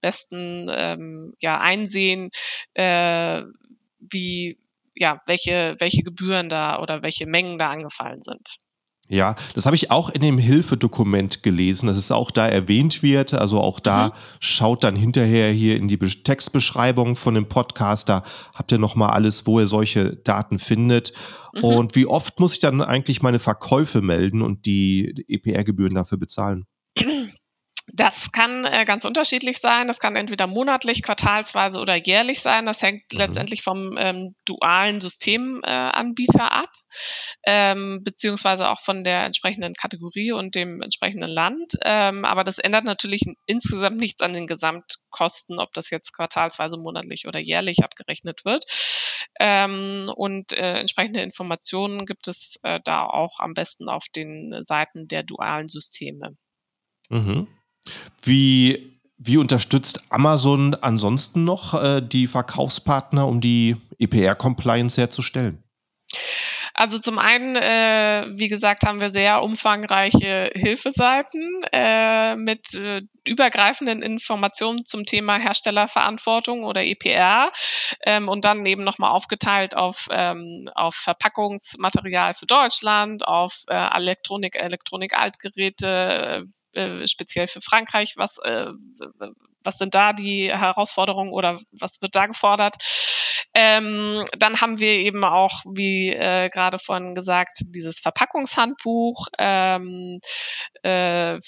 besten 0.00 0.66
ähm, 0.70 1.34
ja 1.40 1.58
einsehen, 1.60 2.28
äh, 2.74 3.42
wie 4.00 4.58
ja 4.96 5.16
welche 5.26 5.76
welche 5.78 6.02
Gebühren 6.02 6.48
da 6.48 6.80
oder 6.80 7.02
welche 7.02 7.26
Mengen 7.26 7.58
da 7.58 7.68
angefallen 7.68 8.22
sind. 8.22 8.56
Ja, 9.12 9.34
das 9.56 9.66
habe 9.66 9.74
ich 9.74 9.90
auch 9.90 10.08
in 10.08 10.22
dem 10.22 10.38
Hilfedokument 10.38 11.42
gelesen, 11.42 11.88
dass 11.88 11.96
es 11.96 12.12
auch 12.12 12.30
da 12.30 12.46
erwähnt 12.46 13.02
wird. 13.02 13.34
Also 13.34 13.60
auch 13.60 13.80
da 13.80 14.06
mhm. 14.06 14.12
schaut 14.38 14.84
dann 14.84 14.94
hinterher 14.94 15.50
hier 15.50 15.76
in 15.76 15.88
die 15.88 15.98
Textbeschreibung 15.98 17.16
von 17.16 17.34
dem 17.34 17.48
Podcast. 17.48 18.08
Da 18.08 18.22
habt 18.54 18.70
ihr 18.70 18.78
nochmal 18.78 19.10
alles, 19.10 19.48
wo 19.48 19.58
ihr 19.58 19.66
solche 19.66 20.14
Daten 20.14 20.60
findet. 20.60 21.12
Mhm. 21.54 21.64
Und 21.64 21.96
wie 21.96 22.06
oft 22.06 22.38
muss 22.38 22.52
ich 22.52 22.60
dann 22.60 22.80
eigentlich 22.80 23.20
meine 23.20 23.40
Verkäufe 23.40 24.00
melden 24.00 24.42
und 24.42 24.64
die 24.64 25.24
EPR-Gebühren 25.26 25.94
dafür 25.94 26.18
bezahlen? 26.18 26.66
Das 27.92 28.32
kann 28.32 28.64
äh, 28.64 28.84
ganz 28.84 29.04
unterschiedlich 29.04 29.58
sein. 29.58 29.86
Das 29.86 29.98
kann 29.98 30.14
entweder 30.16 30.46
monatlich, 30.46 31.02
quartalsweise 31.02 31.78
oder 31.80 31.96
jährlich 31.96 32.40
sein. 32.40 32.66
Das 32.66 32.82
hängt 32.82 33.12
mhm. 33.12 33.18
letztendlich 33.18 33.62
vom 33.62 33.96
ähm, 33.98 34.34
dualen 34.44 35.00
Systemanbieter 35.00 36.44
äh, 36.44 36.60
ab, 36.60 36.70
ähm, 37.44 38.00
beziehungsweise 38.04 38.70
auch 38.70 38.80
von 38.80 39.02
der 39.02 39.24
entsprechenden 39.24 39.74
Kategorie 39.74 40.32
und 40.32 40.54
dem 40.54 40.82
entsprechenden 40.82 41.28
Land. 41.28 41.74
Ähm, 41.82 42.24
aber 42.24 42.44
das 42.44 42.58
ändert 42.58 42.84
natürlich 42.84 43.22
insgesamt 43.46 43.96
nichts 43.96 44.22
an 44.22 44.32
den 44.32 44.46
Gesamtkosten, 44.46 45.58
ob 45.58 45.72
das 45.72 45.90
jetzt 45.90 46.12
quartalsweise, 46.14 46.76
monatlich 46.76 47.26
oder 47.26 47.40
jährlich 47.40 47.82
abgerechnet 47.82 48.44
wird. 48.44 48.64
Ähm, 49.40 50.10
und 50.14 50.52
äh, 50.52 50.78
entsprechende 50.78 51.22
Informationen 51.22 52.06
gibt 52.06 52.28
es 52.28 52.58
äh, 52.62 52.80
da 52.84 53.04
auch 53.04 53.40
am 53.40 53.54
besten 53.54 53.88
auf 53.88 54.04
den 54.14 54.62
Seiten 54.62 55.08
der 55.08 55.22
dualen 55.22 55.68
Systeme. 55.68 56.36
Mhm. 57.08 57.48
Wie, 58.22 58.98
wie 59.18 59.36
unterstützt 59.36 60.04
Amazon 60.08 60.74
ansonsten 60.74 61.44
noch 61.44 61.74
äh, 61.74 62.00
die 62.00 62.26
Verkaufspartner, 62.26 63.26
um 63.26 63.40
die 63.40 63.76
EPR-Compliance 63.98 65.00
herzustellen? 65.00 65.62
Also 66.80 66.98
zum 66.98 67.18
einen, 67.18 67.56
äh, 67.56 68.24
wie 68.38 68.48
gesagt, 68.48 68.84
haben 68.86 69.02
wir 69.02 69.10
sehr 69.10 69.42
umfangreiche 69.42 70.50
Hilfeseiten 70.54 71.62
äh, 71.72 72.36
mit 72.36 72.72
äh, 72.74 73.02
übergreifenden 73.26 74.00
Informationen 74.00 74.86
zum 74.86 75.04
Thema 75.04 75.36
Herstellerverantwortung 75.38 76.64
oder 76.64 76.82
EPR 76.82 77.52
ähm, 78.06 78.30
und 78.30 78.46
dann 78.46 78.64
eben 78.64 78.82
nochmal 78.82 79.10
aufgeteilt 79.10 79.76
auf, 79.76 80.08
ähm, 80.10 80.70
auf 80.74 80.94
Verpackungsmaterial 80.94 82.32
für 82.32 82.46
Deutschland, 82.46 83.28
auf 83.28 83.64
äh, 83.68 83.74
Elektronik, 83.74 84.56
Elektronik-Altgeräte, 84.56 86.46
äh, 86.72 87.06
speziell 87.06 87.46
für 87.48 87.60
Frankreich, 87.60 88.14
was, 88.16 88.38
äh, 88.38 88.66
was 89.64 89.78
sind 89.78 89.94
da 89.94 90.12
die 90.12 90.50
Herausforderungen 90.50 91.32
oder 91.32 91.58
was 91.72 92.00
wird 92.00 92.14
da 92.14 92.26
gefordert? 92.26 92.76
Ähm, 93.52 94.24
dann 94.38 94.60
haben 94.60 94.78
wir 94.78 94.92
eben 94.92 95.24
auch, 95.24 95.62
wie 95.74 96.10
äh, 96.10 96.48
gerade 96.50 96.78
vorhin 96.78 97.14
gesagt, 97.14 97.62
dieses 97.74 97.98
Verpackungshandbuch. 97.98 99.26
Ähm, 99.38 100.20
äh, 100.82 101.38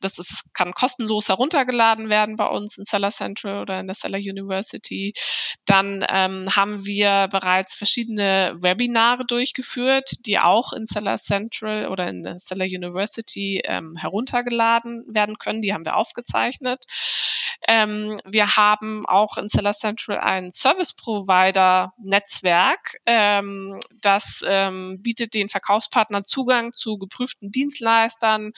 das 0.00 0.18
ist, 0.18 0.54
kann 0.54 0.72
kostenlos 0.72 1.28
heruntergeladen 1.28 2.10
werden 2.10 2.36
bei 2.36 2.46
uns 2.46 2.78
in 2.78 2.84
Seller 2.84 3.10
Central 3.10 3.60
oder 3.60 3.80
in 3.80 3.86
der 3.86 3.94
Seller 3.94 4.18
University. 4.18 5.12
Dann 5.64 6.04
ähm, 6.08 6.46
haben 6.54 6.84
wir 6.84 7.28
bereits 7.30 7.74
verschiedene 7.74 8.56
Webinare 8.60 9.24
durchgeführt, 9.26 10.26
die 10.26 10.38
auch 10.38 10.72
in 10.72 10.86
Seller 10.86 11.16
Central 11.16 11.88
oder 11.88 12.08
in 12.08 12.22
der 12.22 12.38
Seller 12.38 12.66
University 12.66 13.62
ähm, 13.64 13.96
heruntergeladen 13.96 15.04
werden 15.08 15.38
können. 15.38 15.62
Die 15.62 15.72
haben 15.72 15.84
wir 15.84 15.96
aufgezeichnet. 15.96 16.84
Ähm, 17.66 18.16
wir 18.24 18.56
haben 18.56 19.04
auch 19.06 19.36
in 19.38 19.48
Seller 19.48 19.72
Central 19.72 20.18
ein 20.18 20.50
Service 20.50 20.94
Provider 20.94 21.92
Netzwerk. 21.98 22.96
Ähm, 23.06 23.78
das 24.00 24.44
ähm, 24.46 25.02
bietet 25.02 25.34
den 25.34 25.48
Verkaufspartnern 25.48 26.24
Zugang 26.24 26.72
zu 26.72 26.96
geprüften 26.96 27.50
Dienstleistern, 27.50 28.52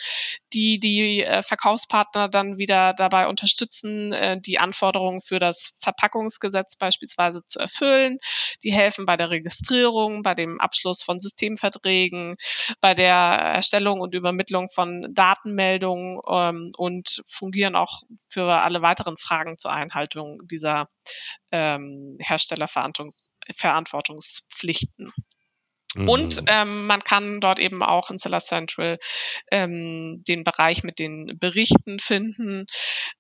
die 0.53 0.79
die 0.79 1.23
äh, 1.23 1.43
Verkaufspartner 1.43 2.29
dann 2.29 2.59
wieder 2.59 2.93
dabei 2.93 3.29
unterstützen, 3.29 4.13
äh, 4.13 4.39
die 4.41 4.59
Anforderungen 4.59 5.21
für 5.21 5.39
das 5.39 5.79
Verpackungsgesetz 5.81 6.77
beispielsweise 6.77 7.45
zu 7.45 7.59
erfüllen. 7.59 8.19
Die 8.63 8.73
helfen 8.73 9.07
bei 9.07 9.17
der 9.17 9.31
Registrierung, 9.31 10.23
bei 10.23 10.35
dem 10.35 10.61
Abschluss 10.61 11.03
von 11.03 11.19
Systemverträgen, 11.19 12.37
bei 12.81 12.95
der 12.95 13.15
Erstellung 13.15 14.01
und 14.01 14.15
Übermittlung 14.15 14.69
von 14.69 15.07
Datenmeldungen 15.15 16.21
ähm, 16.29 16.71
und 16.77 17.23
fungieren 17.27 17.75
auch 17.75 18.03
für 18.29 18.53
alle 18.53 18.83
weiteren 18.83 18.98
Fragen 19.17 19.59
zur 19.59 19.73
Einhaltung 19.73 20.41
dieser 20.47 20.89
ähm, 21.53 22.17
Herstellerverantwortungspflichten. 22.21 25.13
Und 25.97 26.43
mhm. 26.43 26.47
ähm, 26.49 26.87
man 26.87 27.03
kann 27.03 27.41
dort 27.41 27.59
eben 27.59 27.83
auch 27.83 28.11
in 28.11 28.19
Seller 28.19 28.41
Central 28.41 28.99
ähm, 29.51 30.23
den 30.29 30.45
Bereich 30.45 30.85
mit 30.85 30.99
den 30.99 31.39
Berichten 31.41 31.99
finden, 31.99 32.67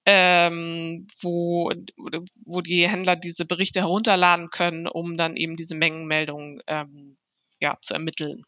ähm, 0.04 1.06
wo, 1.22 1.72
wo 2.46 2.60
die 2.60 2.86
Händler 2.86 3.16
diese 3.16 3.46
Berichte 3.46 3.80
herunterladen 3.80 4.50
können, 4.50 4.86
um 4.86 5.16
dann 5.16 5.36
eben 5.36 5.56
diese 5.56 5.74
Mengenmeldungen 5.74 6.60
ähm, 6.66 7.16
ja, 7.58 7.78
zu 7.80 7.94
ermitteln. 7.94 8.44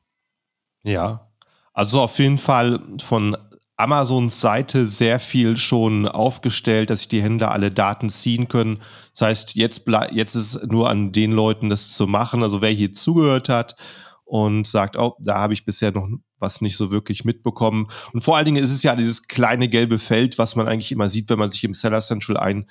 Ja, 0.83 1.31
also 1.73 2.03
auf 2.03 2.19
jeden 2.19 2.38
Fall 2.38 2.81
von 3.03 3.37
Amazons 3.81 4.40
Seite 4.40 4.87
sehr 4.87 5.19
viel 5.19 5.57
schon 5.57 6.07
aufgestellt, 6.07 6.90
dass 6.90 7.01
sich 7.01 7.09
die 7.09 7.23
Händler 7.23 7.51
alle 7.51 7.71
Daten 7.71 8.11
ziehen 8.11 8.49
können. 8.49 8.79
Das 9.12 9.23
heißt, 9.23 9.55
jetzt, 9.57 9.87
jetzt 10.12 10.35
ist 10.35 10.55
es 10.55 10.66
nur 10.69 10.88
an 10.88 11.12
den 11.12 11.33
Leuten, 11.33 11.71
das 11.71 11.90
zu 11.90 12.07
machen. 12.07 12.43
Also 12.43 12.61
wer 12.61 12.71
hier 12.71 12.93
zugehört 12.93 13.49
hat 13.49 13.77
und 14.25 14.66
sagt, 14.66 14.97
oh, 14.97 15.16
da 15.19 15.38
habe 15.38 15.55
ich 15.55 15.64
bisher 15.64 15.93
noch 15.93 16.09
was 16.38 16.61
nicht 16.61 16.77
so 16.77 16.90
wirklich 16.90 17.25
mitbekommen. 17.25 17.88
Und 18.12 18.25
vor 18.25 18.37
allen 18.37 18.47
Dingen 18.47 18.62
ist 18.62 18.71
es 18.71 18.83
ja 18.83 18.97
dieses 18.97 19.29
kleine 19.29 19.69
gelbe 19.69 19.99
Feld, 19.99 20.38
was 20.38 20.57
man 20.57 20.69
eigentlich 20.69 20.93
immer 20.93 21.09
sieht, 21.09 21.29
wenn 21.29 21.38
man 21.38 21.51
sich 21.51 21.64
im 21.64 21.75
Seller 21.75 22.01
Central 22.01 22.37
ein, 22.37 22.66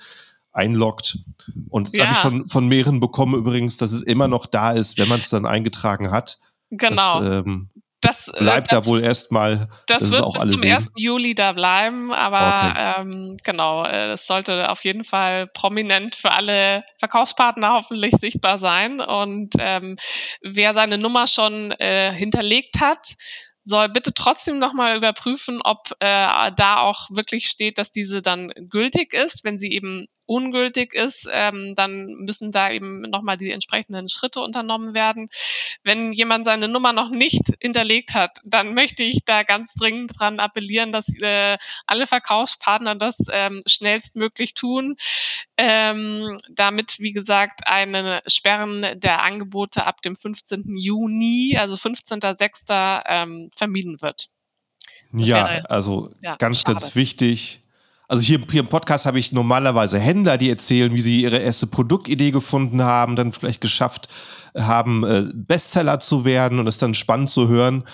einloggt. 0.52 1.18
Und 1.68 1.88
das 1.88 1.94
ja. 1.94 2.04
habe 2.04 2.12
ich 2.12 2.18
schon 2.18 2.48
von 2.48 2.66
mehreren 2.68 3.00
bekommen 3.00 3.34
übrigens, 3.34 3.76
dass 3.76 3.92
es 3.92 4.02
immer 4.02 4.28
noch 4.28 4.46
da 4.46 4.72
ist, 4.72 4.98
wenn 4.98 5.08
man 5.08 5.20
es 5.20 5.30
dann 5.30 5.46
eingetragen 5.46 6.10
hat. 6.10 6.38
Genau. 6.70 7.20
Das, 7.20 7.46
ähm, 7.46 7.68
das 8.00 8.28
äh, 8.28 8.38
bleibt 8.38 8.72
das, 8.72 8.84
da 8.84 8.90
wohl 8.90 9.02
erstmal. 9.02 9.68
Das, 9.86 10.02
das 10.02 10.12
wird 10.12 10.22
auch 10.22 10.38
bis 10.38 10.52
zum 10.52 10.60
sehen. 10.60 10.74
1. 10.74 10.90
Juli 10.96 11.34
da 11.34 11.52
bleiben, 11.52 12.12
aber 12.12 12.70
okay. 12.70 13.00
ähm, 13.00 13.36
genau, 13.44 13.84
das 13.84 14.26
sollte 14.26 14.70
auf 14.70 14.84
jeden 14.84 15.04
Fall 15.04 15.46
prominent 15.48 16.16
für 16.16 16.30
alle 16.32 16.84
Verkaufspartner 16.98 17.74
hoffentlich 17.74 18.14
sichtbar 18.16 18.58
sein. 18.58 19.00
Und 19.00 19.54
ähm, 19.58 19.96
wer 20.42 20.72
seine 20.72 20.98
Nummer 20.98 21.26
schon 21.26 21.72
äh, 21.72 22.12
hinterlegt 22.12 22.80
hat, 22.80 23.16
soll 23.70 23.88
bitte 23.88 24.12
trotzdem 24.12 24.58
nochmal 24.58 24.96
überprüfen, 24.96 25.62
ob 25.62 25.92
äh, 26.00 26.50
da 26.56 26.76
auch 26.78 27.08
wirklich 27.10 27.46
steht, 27.46 27.78
dass 27.78 27.92
diese 27.92 28.20
dann 28.20 28.52
gültig 28.68 29.14
ist. 29.14 29.44
Wenn 29.44 29.58
sie 29.58 29.72
eben 29.72 30.06
ungültig 30.26 30.92
ist, 30.94 31.28
ähm, 31.32 31.74
dann 31.74 32.06
müssen 32.20 32.50
da 32.52 32.70
eben 32.70 33.00
nochmal 33.02 33.36
die 33.36 33.50
entsprechenden 33.50 34.08
Schritte 34.08 34.40
unternommen 34.40 34.94
werden. 34.94 35.28
Wenn 35.82 36.12
jemand 36.12 36.44
seine 36.44 36.68
Nummer 36.68 36.92
noch 36.92 37.10
nicht 37.10 37.42
hinterlegt 37.60 38.14
hat, 38.14 38.38
dann 38.44 38.74
möchte 38.74 39.02
ich 39.02 39.24
da 39.24 39.42
ganz 39.42 39.74
dringend 39.74 40.12
dran 40.18 40.38
appellieren, 40.38 40.92
dass 40.92 41.06
äh, 41.20 41.56
alle 41.86 42.06
Verkaufspartner 42.06 42.94
das 42.94 43.16
ähm, 43.32 43.62
schnellstmöglich 43.66 44.54
tun, 44.54 44.96
ähm, 45.62 46.38
damit, 46.48 46.98
wie 46.98 47.12
gesagt, 47.12 47.66
eine 47.66 48.22
Sperren 48.26 48.98
der 48.98 49.22
Angebote 49.22 49.86
ab 49.86 50.00
dem 50.00 50.16
15. 50.16 50.64
Juni, 50.74 51.56
also 51.58 51.74
15.06. 51.74 53.02
Ähm, 53.06 53.50
vermieden 53.54 54.00
wird. 54.00 54.28
Das 55.12 55.28
ja, 55.28 55.36
wäre, 55.36 55.70
also 55.70 56.10
ja, 56.22 56.36
ganz, 56.36 56.60
schade. 56.60 56.74
ganz 56.74 56.94
wichtig 56.94 57.60
also 58.10 58.24
hier, 58.24 58.40
hier 58.50 58.62
im 58.62 58.66
Podcast 58.66 59.06
habe 59.06 59.20
ich 59.20 59.30
normalerweise 59.30 59.96
Händler, 60.00 60.36
die 60.36 60.50
erzählen, 60.50 60.92
wie 60.92 61.00
sie 61.00 61.22
ihre 61.22 61.38
erste 61.38 61.68
Produktidee 61.68 62.32
gefunden 62.32 62.82
haben, 62.82 63.14
dann 63.14 63.30
vielleicht 63.30 63.60
geschafft 63.60 64.08
haben, 64.58 65.04
äh, 65.04 65.26
Bestseller 65.32 66.00
zu 66.00 66.24
werden 66.24 66.58
und 66.58 66.66
es 66.66 66.78
dann 66.78 66.94
spannend 66.94 67.30
zu 67.30 67.46
hören. 67.46 67.84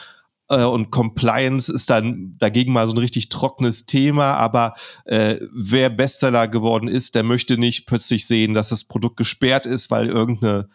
Äh, 0.49 0.65
und 0.65 0.91
Compliance 0.91 1.73
ist 1.73 1.91
dann 1.91 2.37
dagegen 2.39 2.73
mal 2.73 2.87
so 2.87 2.95
ein 2.95 2.99
richtig 2.99 3.29
trockenes 3.29 3.87
Thema, 3.87 4.35
aber 4.35 4.75
äh, 5.05 5.37
wer 5.53 5.91
Bestseller 5.91 6.49
geworden 6.49 6.89
ist, 6.89 7.15
der 7.15 7.23
möchte 7.23 7.59
nicht 7.59 7.87
plötzlich 7.87 8.27
sehen, 8.27 8.55
dass 8.55 8.69
das 8.69 8.85
Produkt 8.85 9.17
gesperrt 9.17 9.67
ist, 9.67 9.91
weil 9.91 10.09
irgendeine 10.09 10.69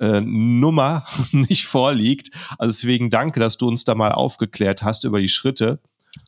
äh, 0.00 0.20
Nummer 0.20 1.04
nicht 1.32 1.66
vorliegt. 1.66 2.30
Also 2.58 2.72
deswegen 2.72 3.10
danke, 3.10 3.40
dass 3.40 3.58
du 3.58 3.68
uns 3.68 3.84
da 3.84 3.94
mal 3.94 4.12
aufgeklärt 4.12 4.82
hast 4.82 5.04
über 5.04 5.20
die 5.20 5.28
Schritte. 5.28 5.80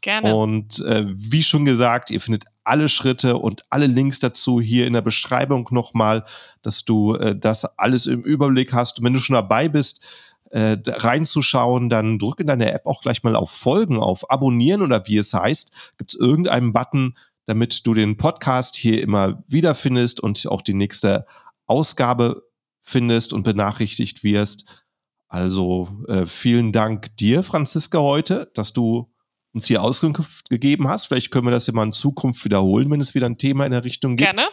Gerne. 0.03 0.35
Und 0.35 0.81
äh, 0.81 1.07
wie 1.09 1.43
schon 1.43 1.65
gesagt, 1.65 2.11
ihr 2.11 2.21
findet 2.21 2.45
alle 2.65 2.89
Schritte 2.89 3.39
und 3.39 3.65
alle 3.71 3.87
Links 3.87 4.19
dazu 4.19 4.61
hier 4.61 4.87
in 4.87 4.93
der 4.93 5.03
Beschreibung 5.03 5.67
nochmal, 5.71 6.25
dass 6.63 6.85
du 6.85 7.15
äh, 7.15 7.35
das 7.37 7.65
alles 7.79 8.07
im 8.07 8.23
Überblick 8.23 8.73
hast. 8.73 8.99
Und 8.99 9.05
wenn 9.05 9.15
du 9.15 9.19
schon 9.19 9.35
dabei 9.35 9.69
bist, 9.69 10.05
äh, 10.51 10.77
reinzuschauen, 10.87 11.89
dann 11.89 12.19
drück 12.19 12.41
in 12.41 12.47
deine 12.47 12.73
App 12.73 12.87
auch 12.87 13.01
gleich 13.03 13.23
mal 13.23 13.37
auf 13.37 13.51
Folgen, 13.51 13.99
auf 13.99 14.31
Abonnieren 14.31 14.83
oder 14.83 15.07
wie 15.07 15.17
es 15.17 15.33
heißt. 15.33 15.95
Gibt 15.97 16.13
es 16.13 16.21
irgendeinen 16.21 16.73
Button, 16.73 17.17
damit 17.47 17.87
du 17.87 17.95
den 17.95 18.17
Podcast 18.17 18.77
hier 18.77 19.03
immer 19.03 19.43
wiederfindest 19.49 20.21
und 20.21 20.47
auch 20.49 20.63
die 20.63 20.75
nächste 20.75 21.27
Ausgabe 21.67 22.43
findest 22.81 23.33
und 23.33 23.45
benachrichtigt 23.45 24.25
wirst. 24.25 24.85
Also 25.29 25.89
äh, 26.09 26.27
vielen 26.27 26.73
Dank 26.73 27.17
dir, 27.17 27.43
Franziska, 27.43 27.99
heute, 27.99 28.51
dass 28.55 28.73
du 28.73 29.13
uns 29.53 29.67
hier 29.67 29.83
Auskunft 29.83 30.51
gegeben 30.51 30.89
hast. 30.89 31.07
Vielleicht 31.07 31.31
können 31.31 31.47
wir 31.47 31.53
das 31.53 31.67
ja 31.67 31.73
mal 31.73 31.85
in 31.85 31.93
Zukunft 31.93 32.45
wiederholen, 32.45 32.91
wenn 32.91 33.01
es 33.01 33.15
wieder 33.15 33.27
ein 33.27 33.39
Thema 33.39 33.65
in 33.65 33.73
der 33.73 33.85
Richtung 33.85 34.17
gibt. 34.17 34.31
Gerne. 34.31 34.49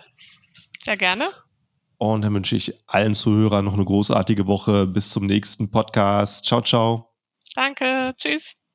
Sehr 0.79 0.97
gerne. 0.97 1.27
Und 1.97 2.21
dann 2.21 2.33
wünsche 2.33 2.55
ich 2.55 2.73
allen 2.85 3.13
Zuhörern 3.13 3.65
noch 3.65 3.73
eine 3.73 3.85
großartige 3.85 4.47
Woche. 4.47 4.85
Bis 4.85 5.09
zum 5.09 5.25
nächsten 5.25 5.71
Podcast. 5.71 6.45
Ciao, 6.45 6.61
ciao. 6.61 7.13
Danke. 7.55 8.11
Tschüss. 8.15 8.57